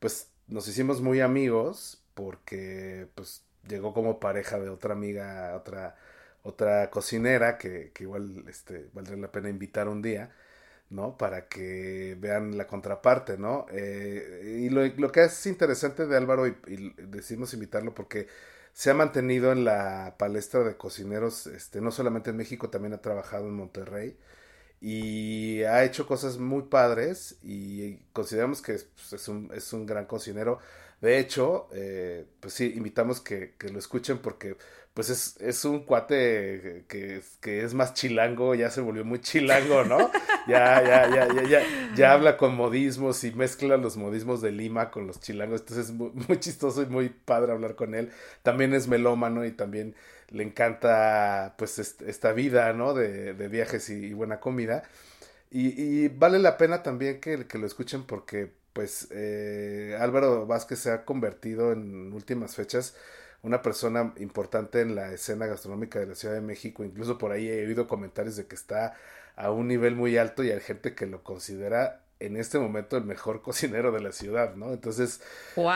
[0.00, 5.94] pues nos hicimos muy amigos porque pues llegó como pareja de otra amiga, otra,
[6.42, 10.32] otra cocinera que, que igual este, valdría la pena invitar un día.
[10.90, 11.16] ¿No?
[11.16, 13.66] Para que vean la contraparte, ¿no?
[13.70, 16.54] Eh, y lo, que es interesante de Álvaro, y,
[16.98, 18.28] decimos invitarlo porque
[18.72, 23.00] se ha mantenido en la palestra de cocineros, este, no solamente en México, también ha
[23.02, 24.16] trabajado en Monterrey
[24.80, 30.06] y ha hecho cosas muy padres y consideramos que pues, es, un, es un gran
[30.06, 30.58] cocinero.
[31.00, 34.56] De hecho, eh, pues sí, invitamos que, que, lo escuchen porque
[34.96, 39.84] pues es, es un cuate que, que, es más chilango, ya se volvió muy chilango,
[39.84, 40.10] ¿no?
[40.48, 41.62] Ya, ya, ya, ya, ya,
[41.96, 45.92] ya habla con modismos y mezcla los modismos de Lima con los chilangos, entonces es
[45.92, 48.12] muy, muy chistoso y muy padre hablar con él.
[48.44, 49.96] También es melómano y también
[50.30, 52.94] le encanta pues esta vida, ¿no?
[52.94, 54.84] De, de viajes y, buena comida.
[55.50, 60.78] Y, y, vale la pena también que, que lo escuchen porque pues eh, Álvaro Vázquez
[60.78, 62.94] se ha convertido en últimas fechas
[63.42, 66.84] una persona importante en la escena gastronómica de la Ciudad de México.
[66.84, 68.94] Incluso por ahí he oído comentarios de que está
[69.36, 73.04] a un nivel muy alto y hay gente que lo considera en este momento el
[73.04, 74.72] mejor cocinero de la ciudad, ¿no?
[74.72, 75.20] Entonces,
[75.56, 75.66] wow.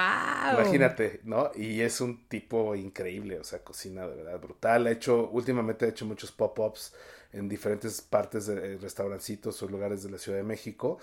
[0.54, 1.50] imagínate, ¿no?
[1.54, 4.86] Y es un tipo increíble, o sea, cocina de verdad brutal.
[4.86, 6.94] Ha hecho, últimamente ha hecho muchos pop-ups
[7.32, 10.98] en diferentes partes de restaurancitos o lugares de la Ciudad de México.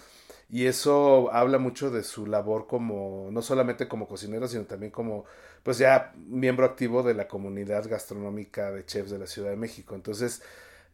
[0.49, 5.25] Y eso habla mucho de su labor como, no solamente como cocinero, sino también como,
[5.63, 9.95] pues ya miembro activo de la comunidad gastronómica de chefs de la Ciudad de México.
[9.95, 10.41] Entonces,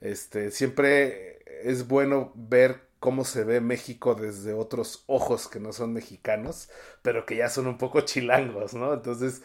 [0.02, 5.94] este, siempre es bueno ver cómo se ve México desde otros ojos que no son
[5.94, 6.70] mexicanos,
[7.02, 8.94] pero que ya son un poco chilangos, ¿no?
[8.94, 9.42] Entonces,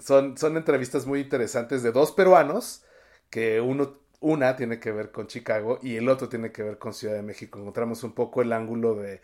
[0.00, 2.82] son, son entrevistas muy interesantes de dos peruanos,
[3.30, 6.94] que uno una tiene que ver con Chicago y el otro tiene que ver con
[6.94, 7.58] Ciudad de México.
[7.58, 9.20] Encontramos un poco el ángulo de,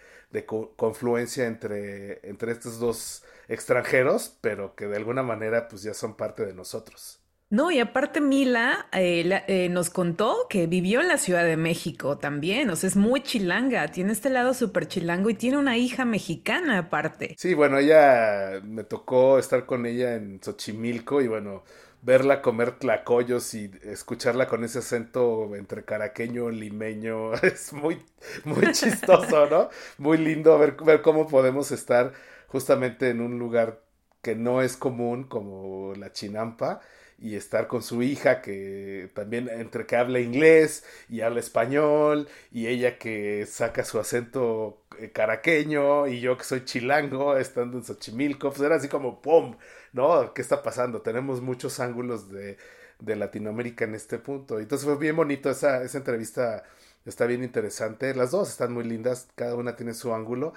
[0.77, 6.45] confluencia entre, entre estos dos extranjeros, pero que de alguna manera pues ya son parte
[6.45, 7.21] de nosotros.
[7.49, 12.17] No, y aparte Mila eh, eh, nos contó que vivió en la Ciudad de México
[12.17, 16.05] también, o sea, es muy chilanga, tiene este lado súper chilango y tiene una hija
[16.05, 17.35] mexicana aparte.
[17.39, 21.65] Sí, bueno, ella me tocó estar con ella en Xochimilco y bueno,
[22.03, 28.03] verla comer tlacoyos y escucharla con ese acento entre caraqueño, limeño, es muy,
[28.45, 29.69] muy chistoso, ¿no?
[29.99, 32.13] Muy lindo ver, ver cómo podemos estar
[32.49, 33.81] justamente en un lugar
[34.23, 36.81] que no es común como la chinampa
[37.19, 42.67] y estar con su hija que también entre que habla inglés y habla español y
[42.67, 48.51] ella que saca su acento eh, caraqueño y yo que soy chilango estando en Xochimilco,
[48.51, 49.57] pues era así como ¡pum!
[49.93, 50.33] ¿No?
[50.35, 51.03] ¿Qué está pasando?
[51.03, 52.59] Tenemos muchos ángulos de,
[53.01, 54.61] de Latinoamérica en este punto.
[54.61, 56.65] Entonces fue bien bonito esa, esa entrevista,
[57.05, 58.15] está bien interesante.
[58.15, 60.55] Las dos están muy lindas, cada una tiene su ángulo.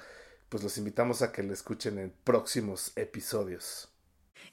[0.49, 3.92] Pues los invitamos a que la escuchen en próximos episodios.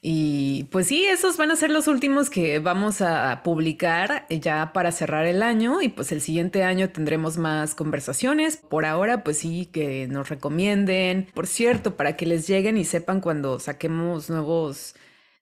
[0.03, 4.91] Y pues sí, esos van a ser los últimos que vamos a publicar ya para
[4.91, 8.57] cerrar el año y pues el siguiente año tendremos más conversaciones.
[8.57, 11.27] Por ahora pues sí que nos recomienden.
[11.35, 14.95] Por cierto, para que les lleguen y sepan cuando saquemos nuevos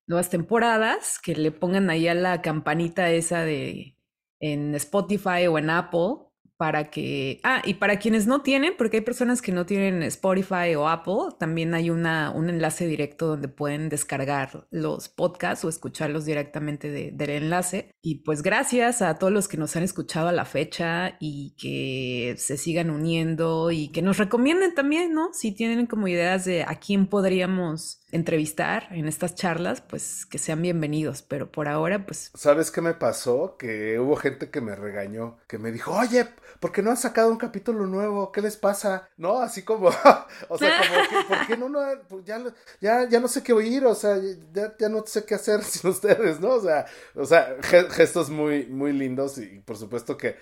[0.07, 3.95] nuevas temporadas, que le pongan ahí a la campanita esa de
[4.39, 6.28] en Spotify o en Apple
[6.59, 10.75] para que, ah, y para quienes no tienen, porque hay personas que no tienen Spotify
[10.75, 16.25] o Apple, también hay una, un enlace directo donde pueden descargar los podcasts o escucharlos
[16.25, 17.95] directamente del enlace.
[18.01, 22.35] Y pues gracias a todos los que nos han escuchado a la fecha y que
[22.37, 25.29] se sigan uniendo y que nos recomienden también, ¿no?
[25.31, 30.61] Si tienen como ideas de a quién podríamos entrevistar en estas charlas, pues que sean
[30.61, 32.31] bienvenidos, pero por ahora, pues...
[32.35, 33.55] ¿Sabes qué me pasó?
[33.57, 36.27] Que hubo gente que me regañó, que me dijo, oye,
[36.59, 38.31] ¿por qué no han sacado un capítulo nuevo?
[38.31, 39.09] ¿Qué les pasa?
[39.17, 39.87] No, así como,
[40.49, 42.41] o sea, como, ¿por qué no, no pues ya,
[42.81, 44.17] ya, ya no sé qué oír, o sea,
[44.53, 46.49] ya, ya no sé qué hacer sin ustedes, ¿no?
[46.55, 46.85] O sea,
[47.15, 50.37] o sea, gestos muy, muy lindos y por supuesto que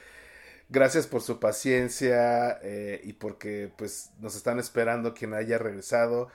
[0.69, 6.29] gracias por su paciencia eh, y porque pues nos están esperando quien haya regresado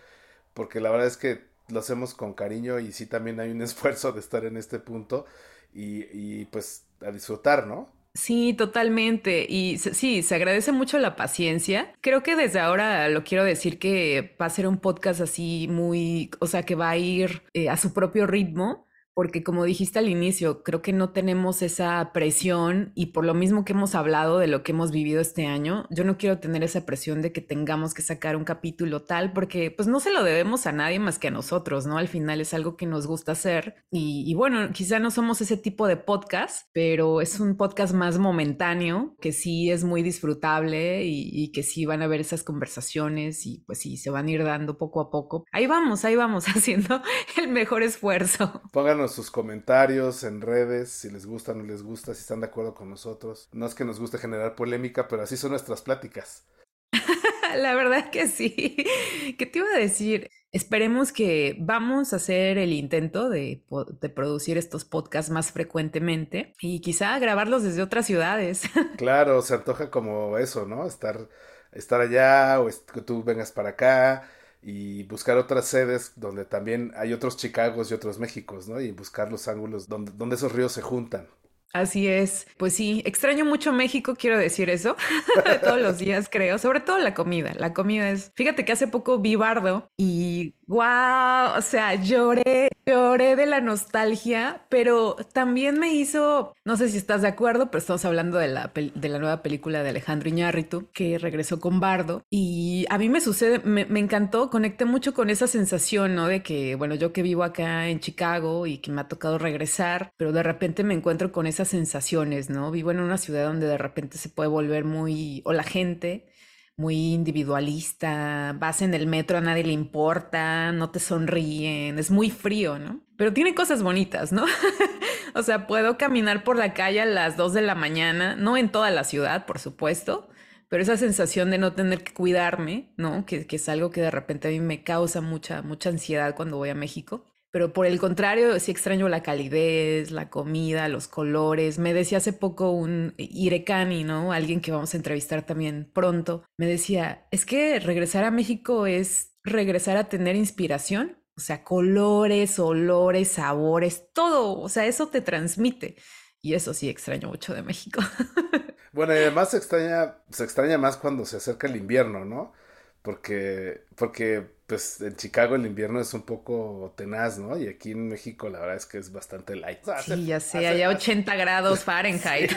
[0.55, 4.13] porque la verdad es que lo hacemos con cariño y sí también hay un esfuerzo
[4.13, 5.27] de estar en este punto
[5.75, 7.89] y, y pues a disfrutar, ¿no?
[8.15, 9.47] Sí, totalmente.
[9.49, 11.95] Y sí, se agradece mucho la paciencia.
[12.03, 16.31] Creo que desde ahora lo quiero decir que va a ser un podcast así muy,
[16.39, 20.09] o sea, que va a ir eh, a su propio ritmo porque como dijiste al
[20.09, 24.47] inicio, creo que no tenemos esa presión y por lo mismo que hemos hablado de
[24.47, 27.95] lo que hemos vivido este año, yo no quiero tener esa presión de que tengamos
[27.95, 31.29] que sacar un capítulo tal, porque pues no se lo debemos a nadie más que
[31.29, 31.99] a nosotros, ¿no?
[31.99, 35.87] Al final es algo que nos gusta hacer y, bueno, quizá no somos ese tipo
[35.87, 41.53] de podcast, pero es un podcast más momentáneo, que sí es muy disfrutable y, y
[41.53, 44.79] que sí van a haber esas conversaciones y pues sí, se van a ir dando
[44.79, 45.45] poco a poco.
[45.53, 47.03] Ahí vamos, ahí vamos haciendo
[47.37, 48.63] el mejor esfuerzo.
[48.73, 52.47] Pónganos sus comentarios en redes, si les gusta o no les gusta, si están de
[52.47, 53.49] acuerdo con nosotros.
[53.53, 56.45] No es que nos guste generar polémica, pero así son nuestras pláticas.
[57.57, 58.77] La verdad que sí.
[59.39, 60.31] ¿Qué te iba a decir?
[60.53, 63.65] Esperemos que vamos a hacer el intento de,
[64.01, 68.63] de, producir estos podcasts más frecuentemente y quizá grabarlos desde otras ciudades.
[68.99, 70.87] Claro, se antoja como eso, ¿no?
[70.87, 71.29] Estar,
[71.73, 74.29] estar allá o que tú vengas para acá
[74.63, 78.81] y buscar otras sedes donde también hay otros Chicagos y otros Méxicos, ¿no?
[78.81, 81.29] Y buscar los ángulos donde, donde esos ríos se juntan.
[81.73, 84.95] Así es, pues sí, extraño mucho México, quiero decir eso,
[85.65, 89.21] todos los días creo, sobre todo la comida, la comida es, fíjate que hace poco
[89.21, 96.55] vi Bardo y wow, o sea, lloré, lloré de la nostalgia, pero también me hizo,
[96.65, 99.83] no sé si estás de acuerdo, pero estamos hablando de la, de la nueva película
[99.83, 104.49] de Alejandro Iñárritu, que regresó con Bardo, y a mí me sucede, me, me encantó,
[104.49, 106.27] conecté mucho con esa sensación, ¿no?
[106.27, 110.11] De que, bueno, yo que vivo acá en Chicago y que me ha tocado regresar,
[110.17, 112.71] pero de repente me encuentro con esa sensaciones, ¿no?
[112.71, 116.32] Vivo en una ciudad donde de repente se puede volver muy, o la gente,
[116.77, 122.31] muy individualista, vas en el metro, a nadie le importa, no te sonríen, es muy
[122.31, 123.01] frío, ¿no?
[123.17, 124.45] Pero tiene cosas bonitas, ¿no?
[125.35, 128.71] o sea, puedo caminar por la calle a las 2 de la mañana, no en
[128.71, 130.29] toda la ciudad, por supuesto,
[130.69, 133.27] pero esa sensación de no tener que cuidarme, ¿no?
[133.27, 136.57] Que, que es algo que de repente a mí me causa mucha, mucha ansiedad cuando
[136.57, 141.79] voy a México pero por el contrario, sí extraño la calidez, la comida, los colores.
[141.79, 144.33] Me decía hace poco un Irekani, ¿no?
[144.33, 146.45] Alguien que vamos a entrevistar también pronto.
[146.57, 151.19] Me decía, es que regresar a México es regresar a tener inspiración.
[151.37, 154.59] O sea, colores, olores, sabores, todo.
[154.59, 155.97] O sea, eso te transmite.
[156.41, 158.01] Y eso sí extraño mucho de México.
[158.93, 162.55] bueno, y además se extraña, se extraña más cuando se acerca el invierno, ¿no?
[163.03, 167.59] Porque, porque pues en Chicago el invierno es un poco tenaz, ¿no?
[167.59, 169.81] Y aquí en México la verdad es que es bastante light.
[170.07, 172.51] sí, ya sé, allá 80 grados Fahrenheit.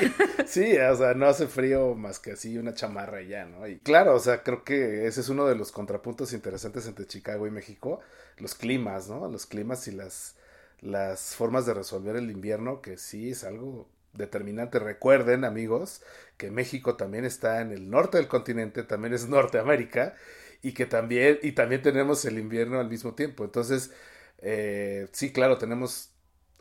[0.47, 3.67] Sí, o sea, no hace frío más que así una chamarra y ya, ¿no?
[3.67, 7.47] Y claro, o sea, creo que ese es uno de los contrapuntos interesantes entre Chicago
[7.47, 7.99] y México,
[8.37, 9.27] los climas, ¿no?
[9.27, 10.37] Los climas y las,
[10.79, 14.79] las formas de resolver el invierno, que sí es algo determinante.
[14.79, 16.01] Recuerden, amigos,
[16.37, 20.15] que México también está en el norte del continente, también es Norteamérica
[20.61, 23.43] y que también, y también tenemos el invierno al mismo tiempo.
[23.45, 23.91] Entonces,
[24.39, 26.11] eh, sí, claro, tenemos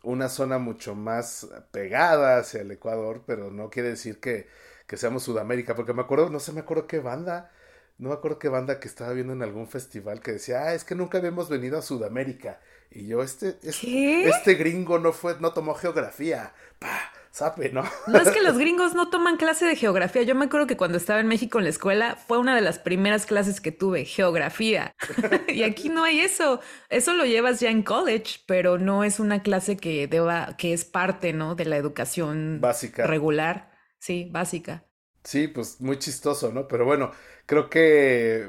[0.02, 4.48] una zona mucho más pegada hacia el Ecuador, pero no quiere decir que,
[4.86, 7.50] que seamos Sudamérica, porque me acuerdo, no sé, me acuerdo qué banda,
[7.98, 10.84] no me acuerdo qué banda que estaba viendo en algún festival que decía, ah, es
[10.84, 12.60] que nunca habíamos venido a Sudamérica.
[12.90, 16.54] Y yo, este, este, este gringo no fue, no tomó geografía.
[16.78, 17.13] ¡Pah!
[17.34, 17.82] Sabe, ¿no?
[18.06, 20.22] No es que los gringos no toman clase de geografía.
[20.22, 22.78] Yo me acuerdo que cuando estaba en México en la escuela fue una de las
[22.78, 24.94] primeras clases que tuve, geografía.
[25.48, 26.60] y aquí no hay eso.
[26.90, 30.84] Eso lo llevas ya en college, pero no es una clase que deba, que es
[30.84, 31.56] parte, ¿no?
[31.56, 33.04] De la educación básica.
[33.04, 33.72] Regular.
[33.98, 34.84] Sí, básica.
[35.24, 36.68] Sí, pues muy chistoso, ¿no?
[36.68, 37.10] Pero bueno,
[37.46, 38.48] creo que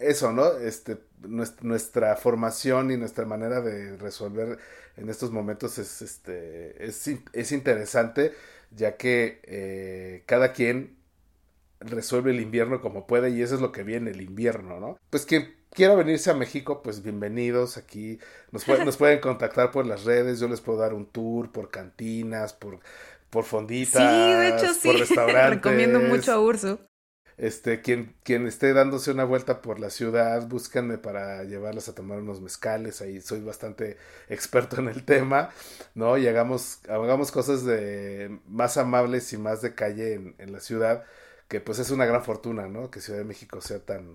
[0.00, 0.50] eso, ¿no?
[0.58, 0.98] Este,
[1.28, 4.58] nuestra formación y nuestra manera de resolver
[4.96, 8.32] en estos momentos es, este, es, interesante,
[8.70, 10.96] ya que eh, cada quien
[11.80, 14.98] resuelve el invierno como puede y eso es lo que viene el invierno, ¿no?
[15.10, 18.18] Pues quien quiera venirse a México, pues bienvenidos aquí,
[18.50, 22.54] nos, nos pueden contactar por las redes, yo les puedo dar un tour por cantinas,
[22.54, 22.80] por,
[23.28, 24.88] por fonditas, sí, de hecho, sí.
[24.88, 25.50] por restaurantes.
[25.56, 26.78] Recomiendo mucho a Urso.
[27.38, 32.18] Este, quien, quien esté dándose una vuelta por la ciudad, búscanme para llevarlos a tomar
[32.18, 35.50] unos mezcales, ahí soy bastante experto en el tema,
[35.94, 36.16] ¿no?
[36.16, 41.04] Y hagamos, hagamos cosas de más amables y más de calle en, en la ciudad,
[41.48, 42.90] que pues es una gran fortuna, ¿no?
[42.90, 44.14] Que Ciudad de México sea tan,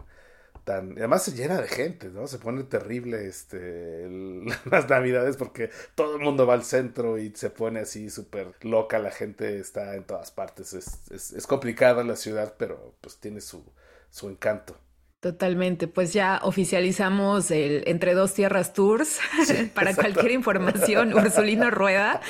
[0.64, 2.28] tan además se llena de gente, ¿no?
[2.28, 4.08] Se pone terrible este
[4.70, 9.00] las navidades porque todo el mundo va al centro y se pone así súper loca,
[9.00, 13.64] la gente está en todas partes, es, es, complicada la ciudad, pero pues tiene su,
[14.10, 14.78] su encanto.
[15.20, 19.20] Totalmente, pues ya oficializamos el Entre Dos Tierras Tours.
[19.76, 22.22] Para cualquier información, Ursulino Rueda.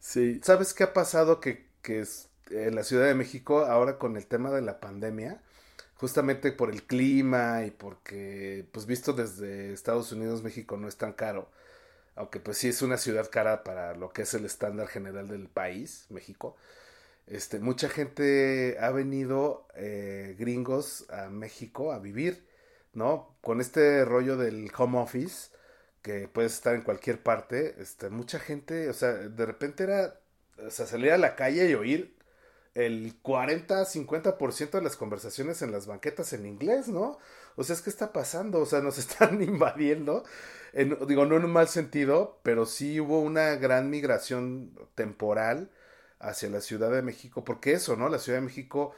[0.00, 4.16] sí, ¿sabes qué ha pasado que, que es en la Ciudad de México ahora con
[4.16, 5.40] el tema de la pandemia?
[6.04, 11.14] Justamente por el clima y porque, pues visto desde Estados Unidos, México no es tan
[11.14, 11.48] caro,
[12.14, 15.48] aunque pues sí es una ciudad cara para lo que es el estándar general del
[15.48, 16.56] país, México.
[17.26, 22.46] Este, mucha gente ha venido, eh, gringos, a México a vivir,
[22.92, 23.34] ¿no?
[23.40, 25.52] Con este rollo del home office,
[26.02, 30.20] que puedes estar en cualquier parte, este, mucha gente, o sea, de repente era,
[30.58, 32.13] o sea, salir a la calle y oír
[32.74, 37.18] el 40-50% de las conversaciones en las banquetas en inglés, ¿no?
[37.56, 40.24] O sea, es que está pasando, o sea, nos están invadiendo,
[40.72, 45.70] digo, no en un mal sentido, pero sí hubo una gran migración temporal
[46.18, 48.08] hacia la Ciudad de México, porque eso, ¿no?
[48.08, 48.94] La Ciudad de México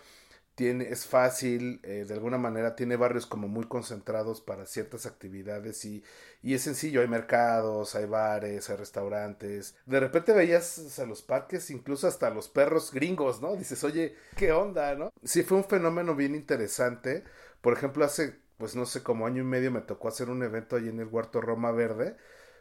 [0.57, 5.85] tiene, es fácil, eh, de alguna manera tiene barrios como muy concentrados para ciertas actividades
[5.85, 6.03] y,
[6.43, 9.77] y, es sencillo, hay mercados, hay bares, hay restaurantes.
[9.85, 13.55] De repente veías a los parques, incluso hasta los perros gringos, ¿no?
[13.55, 15.13] Dices, oye, ¿qué onda, no?
[15.23, 17.25] Sí, fue un fenómeno bien interesante.
[17.61, 20.77] Por ejemplo, hace, pues no sé, como año y medio me tocó hacer un evento
[20.77, 22.17] allí en el Huerto Roma Verde,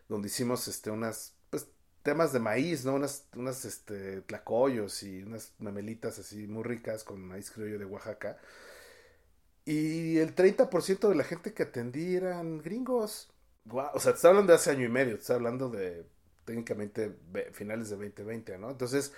[0.10, 1.35] donde hicimos este, unas
[2.06, 2.94] temas de maíz, ¿no?
[2.94, 8.38] Unas, unas este, tlacoyos y unas memelitas así muy ricas con maíz criollo de Oaxaca.
[9.66, 13.34] Y el 30% de la gente que atendí eran gringos.
[13.68, 16.06] o sea, te está hablando de hace año y medio, te está hablando de
[16.46, 17.12] técnicamente
[17.54, 18.70] finales de 2020, ¿no?
[18.70, 19.12] Entonces,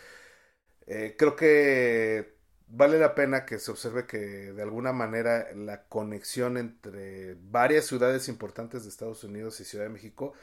[0.88, 6.58] eh, creo que vale la pena que se observe que de alguna manera la conexión
[6.58, 10.34] entre varias ciudades importantes de Estados Unidos y Ciudad de México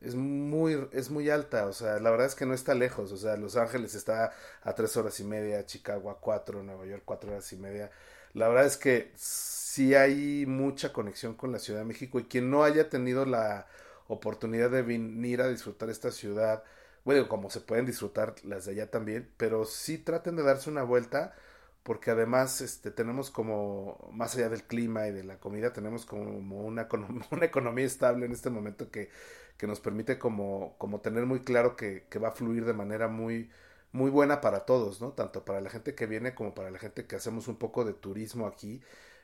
[0.00, 3.16] es muy, es muy alta, o sea, la verdad es que no está lejos, o
[3.16, 4.32] sea, Los Ángeles está
[4.62, 7.90] a tres horas y media, Chicago cuatro, Nueva York cuatro horas y media.
[8.32, 12.50] La verdad es que sí hay mucha conexión con la Ciudad de México y quien
[12.50, 13.66] no haya tenido la
[14.08, 16.64] oportunidad de venir a disfrutar esta ciudad,
[17.04, 20.82] bueno, como se pueden disfrutar las de allá también, pero sí traten de darse una
[20.82, 21.34] vuelta
[21.82, 26.60] porque además este, tenemos como, más allá del clima y de la comida, tenemos como
[26.64, 26.88] una,
[27.30, 29.10] una economía estable en este momento que,
[29.60, 33.08] que nos permite como, como tener muy claro que, que, va a fluir de manera
[33.08, 33.50] muy,
[33.92, 35.12] muy buena para todos, ¿no?
[35.12, 37.92] Tanto para la gente que viene como para la gente que hacemos un poco de
[37.92, 38.80] turismo aquí.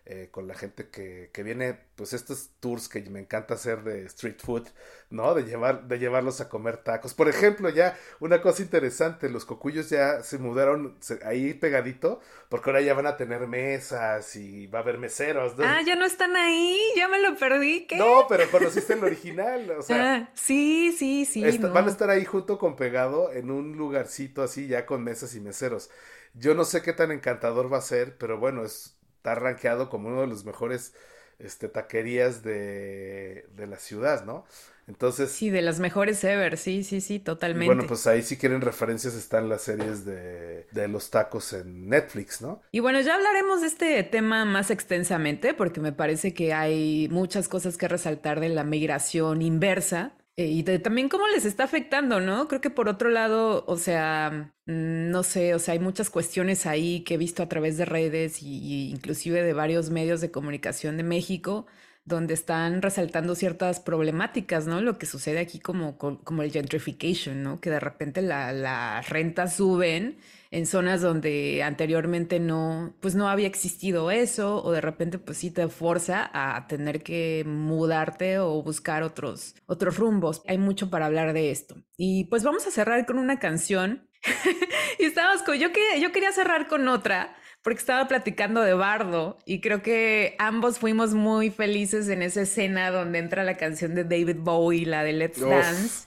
[0.09, 4.05] Eh, con la gente que, que, viene, pues estos tours que me encanta hacer de
[4.07, 4.69] street food,
[5.11, 5.35] ¿no?
[5.35, 7.13] De, llevar, de llevarlos a comer tacos.
[7.13, 12.83] Por ejemplo, ya una cosa interesante, los cocuyos ya se mudaron ahí pegadito, porque ahora
[12.83, 15.55] ya van a tener mesas y va a haber meseros.
[15.59, 17.89] Ah, ya no están ahí, ya me lo perdí.
[17.89, 17.97] ¿qué?
[17.97, 20.15] No, pero conociste el original, o sea.
[20.15, 21.59] Ah, sí, sí, sí.
[21.59, 25.41] Van a estar ahí junto con pegado en un lugarcito así, ya con mesas y
[25.41, 25.91] meseros.
[26.35, 28.96] Yo no sé qué tan encantador va a ser, pero bueno, es
[29.27, 30.95] está rankeado como uno de los mejores
[31.41, 34.45] este, taquerías de, de la ciudad, ¿no?
[34.87, 35.33] Entonces.
[35.33, 37.67] Sí, de las mejores ever, sí, sí, sí, totalmente.
[37.67, 42.41] Bueno, pues ahí si quieren referencias están las series de, de, los tacos en Netflix,
[42.41, 42.63] ¿no?
[42.71, 47.49] Y bueno, ya hablaremos de este tema más extensamente porque me parece que hay muchas
[47.49, 52.47] cosas que resaltar de la migración inversa eh, y también cómo les está afectando, ¿no?
[52.49, 56.67] Creo que por otro lado, o sea, mm, no sé, o sea, hay muchas cuestiones
[56.67, 60.97] ahí que he visto a través de redes y, inclusive de varios medios de comunicación
[60.99, 61.67] de México
[62.07, 64.81] donde están resaltando ciertas problemáticas, ¿no?
[64.81, 67.61] Lo que sucede aquí como, como el gentrification, ¿no?
[67.61, 70.17] Que de repente las rentas suben
[70.53, 75.51] en zonas donde anteriormente no, pues no había existido eso, o de repente pues sí
[75.51, 80.43] te forza a tener que mudarte o buscar otros, otros rumbos.
[80.47, 81.75] Hay mucho para hablar de esto.
[81.97, 84.09] Y pues vamos a cerrar con una canción.
[85.01, 87.37] y estábamos con, yo, que, yo quería cerrar con otra,
[87.67, 92.93] porque estaba platicando de Bardo y creo que ambos fuimos muy felices en esa escena
[92.93, 96.07] donde entra la canción de David Bowie, la de Let's Dance.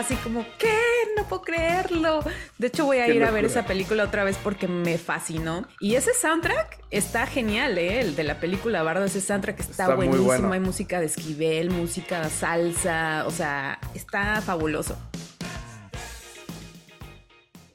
[0.00, 0.76] Así como, ¿qué?
[1.16, 2.20] No puedo creerlo.
[2.58, 5.66] De hecho, voy a ir a ver esa película otra vez porque me fascinó.
[5.80, 8.00] Y ese soundtrack está genial, ¿eh?
[8.00, 10.52] El de la película Bardo, ese soundtrack está, buenísimo.
[10.52, 14.96] Hay música de Esquivel, música salsa, o sea, está fabuloso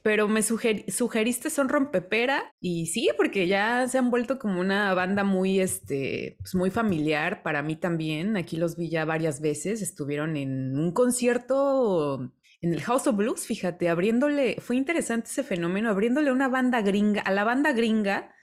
[0.02, 5.24] pero me sugeriste Son Rompepera y sí, porque ya se han vuelto como una banda
[5.24, 8.36] muy, este, pues muy familiar para mí también.
[8.36, 12.32] Aquí los vi ya varias veces, estuvieron en un concierto
[12.62, 17.22] en el House of Blues, fíjate, abriéndole, fue interesante ese fenómeno, abriéndole una banda gringa,
[17.22, 18.34] a la banda gringa.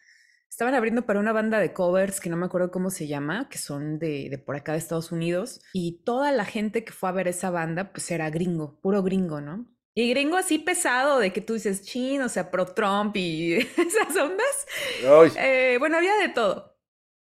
[0.50, 3.60] Estaban abriendo para una banda de covers que no me acuerdo cómo se llama, que
[3.60, 5.62] son de, de por acá de Estados Unidos.
[5.72, 9.40] Y toda la gente que fue a ver esa banda, pues era gringo, puro gringo,
[9.40, 9.68] ¿no?
[9.98, 14.16] Y gringo así pesado de que tú dices chin, o sea, pro Trump y esas
[14.16, 14.68] ondas.
[15.40, 16.78] Eh, bueno, había de todo.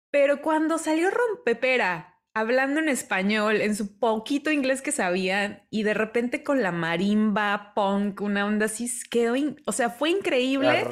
[0.10, 5.94] Pero cuando salió Rompepera hablando en español, en su poquito inglés que sabían, y de
[5.94, 9.36] repente con la marimba, punk, una onda así, quedó,
[9.68, 10.88] o sea, fue increíble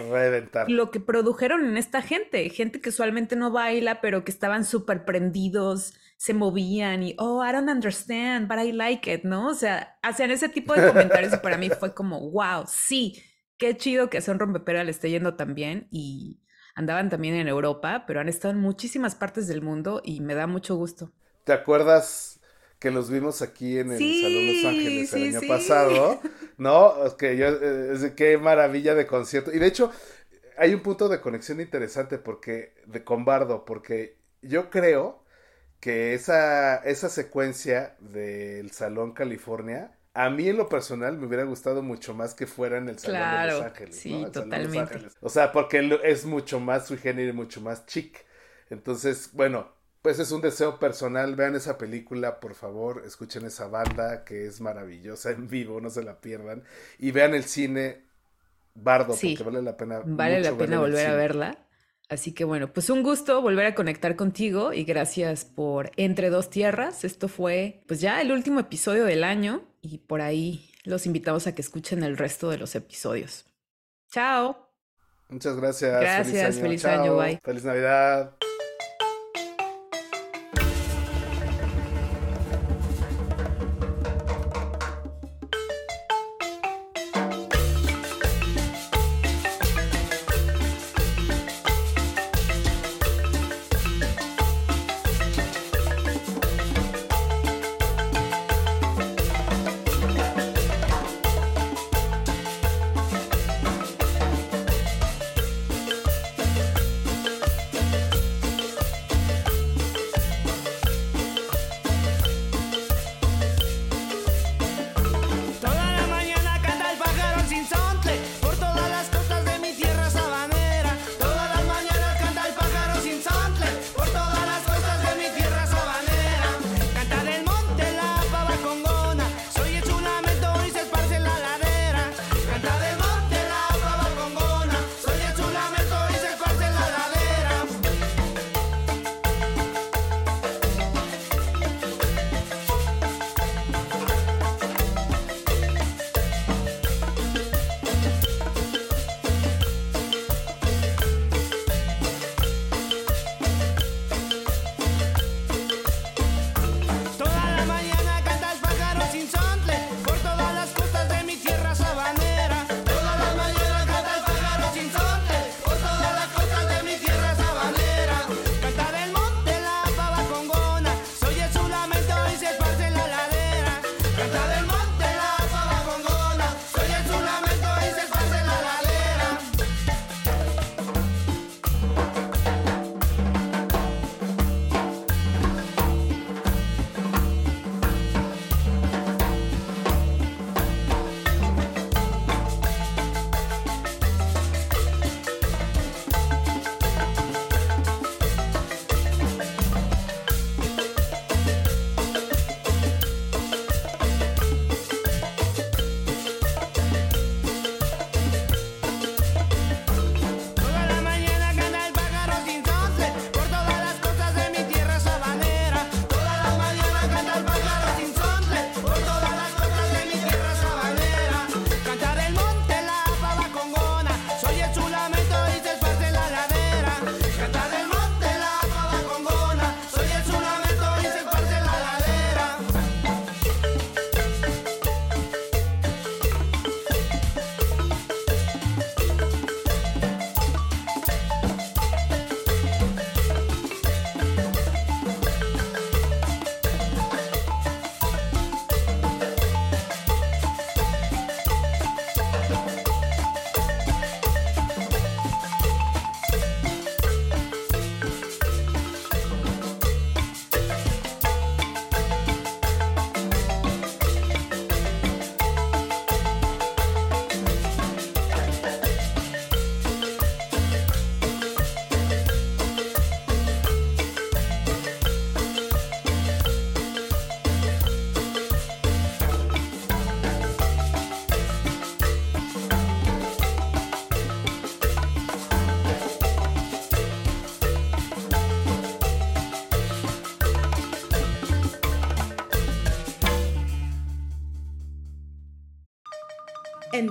[0.67, 5.05] lo que produjeron en esta gente, gente que usualmente no baila, pero que estaban súper
[5.05, 9.49] prendidos, se movían y, oh, I don't understand, but I like it, ¿no?
[9.49, 13.21] O sea, hacían ese tipo de comentarios y para mí fue como, wow, sí,
[13.57, 16.39] qué chido que Son Rompepera le esté yendo tan bien y
[16.75, 20.47] andaban también en Europa, pero han estado en muchísimas partes del mundo y me da
[20.47, 21.11] mucho gusto.
[21.43, 22.39] ¿Te acuerdas
[22.79, 26.21] que los vimos aquí en el Salón Los Ángeles el año pasado?
[26.57, 27.17] ¿No?
[27.17, 29.51] Que yo, eh, qué maravilla de concierto.
[29.51, 29.91] Y de hecho,
[30.57, 35.22] hay un punto de conexión interesante porque, de Combardo, porque yo creo
[35.83, 41.83] que esa, esa secuencia del Salón California, a mí en lo personal me hubiera gustado
[41.83, 43.99] mucho más que fuera en el Salón de Los Ángeles.
[43.99, 44.99] Sí, totalmente.
[45.19, 48.25] O sea, porque es mucho más su género y mucho más chic.
[48.69, 51.35] Entonces, bueno, pues es un deseo personal.
[51.35, 53.03] Vean esa película, por favor.
[53.05, 56.63] Escuchen esa banda que es maravillosa en vivo, no se la pierdan.
[56.97, 58.03] Y vean el cine
[58.73, 60.01] Bardo, porque vale la pena.
[60.05, 61.57] Vale la pena volver a verla.
[62.09, 66.49] Así que bueno, pues un gusto volver a conectar contigo y gracias por Entre dos
[66.49, 67.03] Tierras.
[67.03, 71.55] Esto fue pues ya el último episodio del año y por ahí los invitamos a
[71.55, 73.45] que escuchen el resto de los episodios.
[74.11, 74.69] Chao.
[75.29, 75.99] Muchas gracias.
[75.99, 77.39] Gracias, feliz año, feliz año bye.
[77.43, 78.35] Feliz Navidad.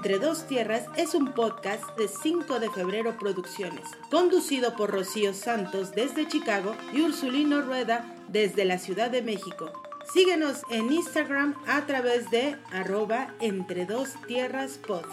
[0.04, 5.92] Entre Dos Tierras es un podcast de 5 de febrero Producciones, conducido por Rocío Santos
[5.92, 9.70] desde Chicago y Ursulino Rueda desde la Ciudad de México.
[10.12, 15.04] Síguenos en Instagram a través de arroba entre dos tierras pod.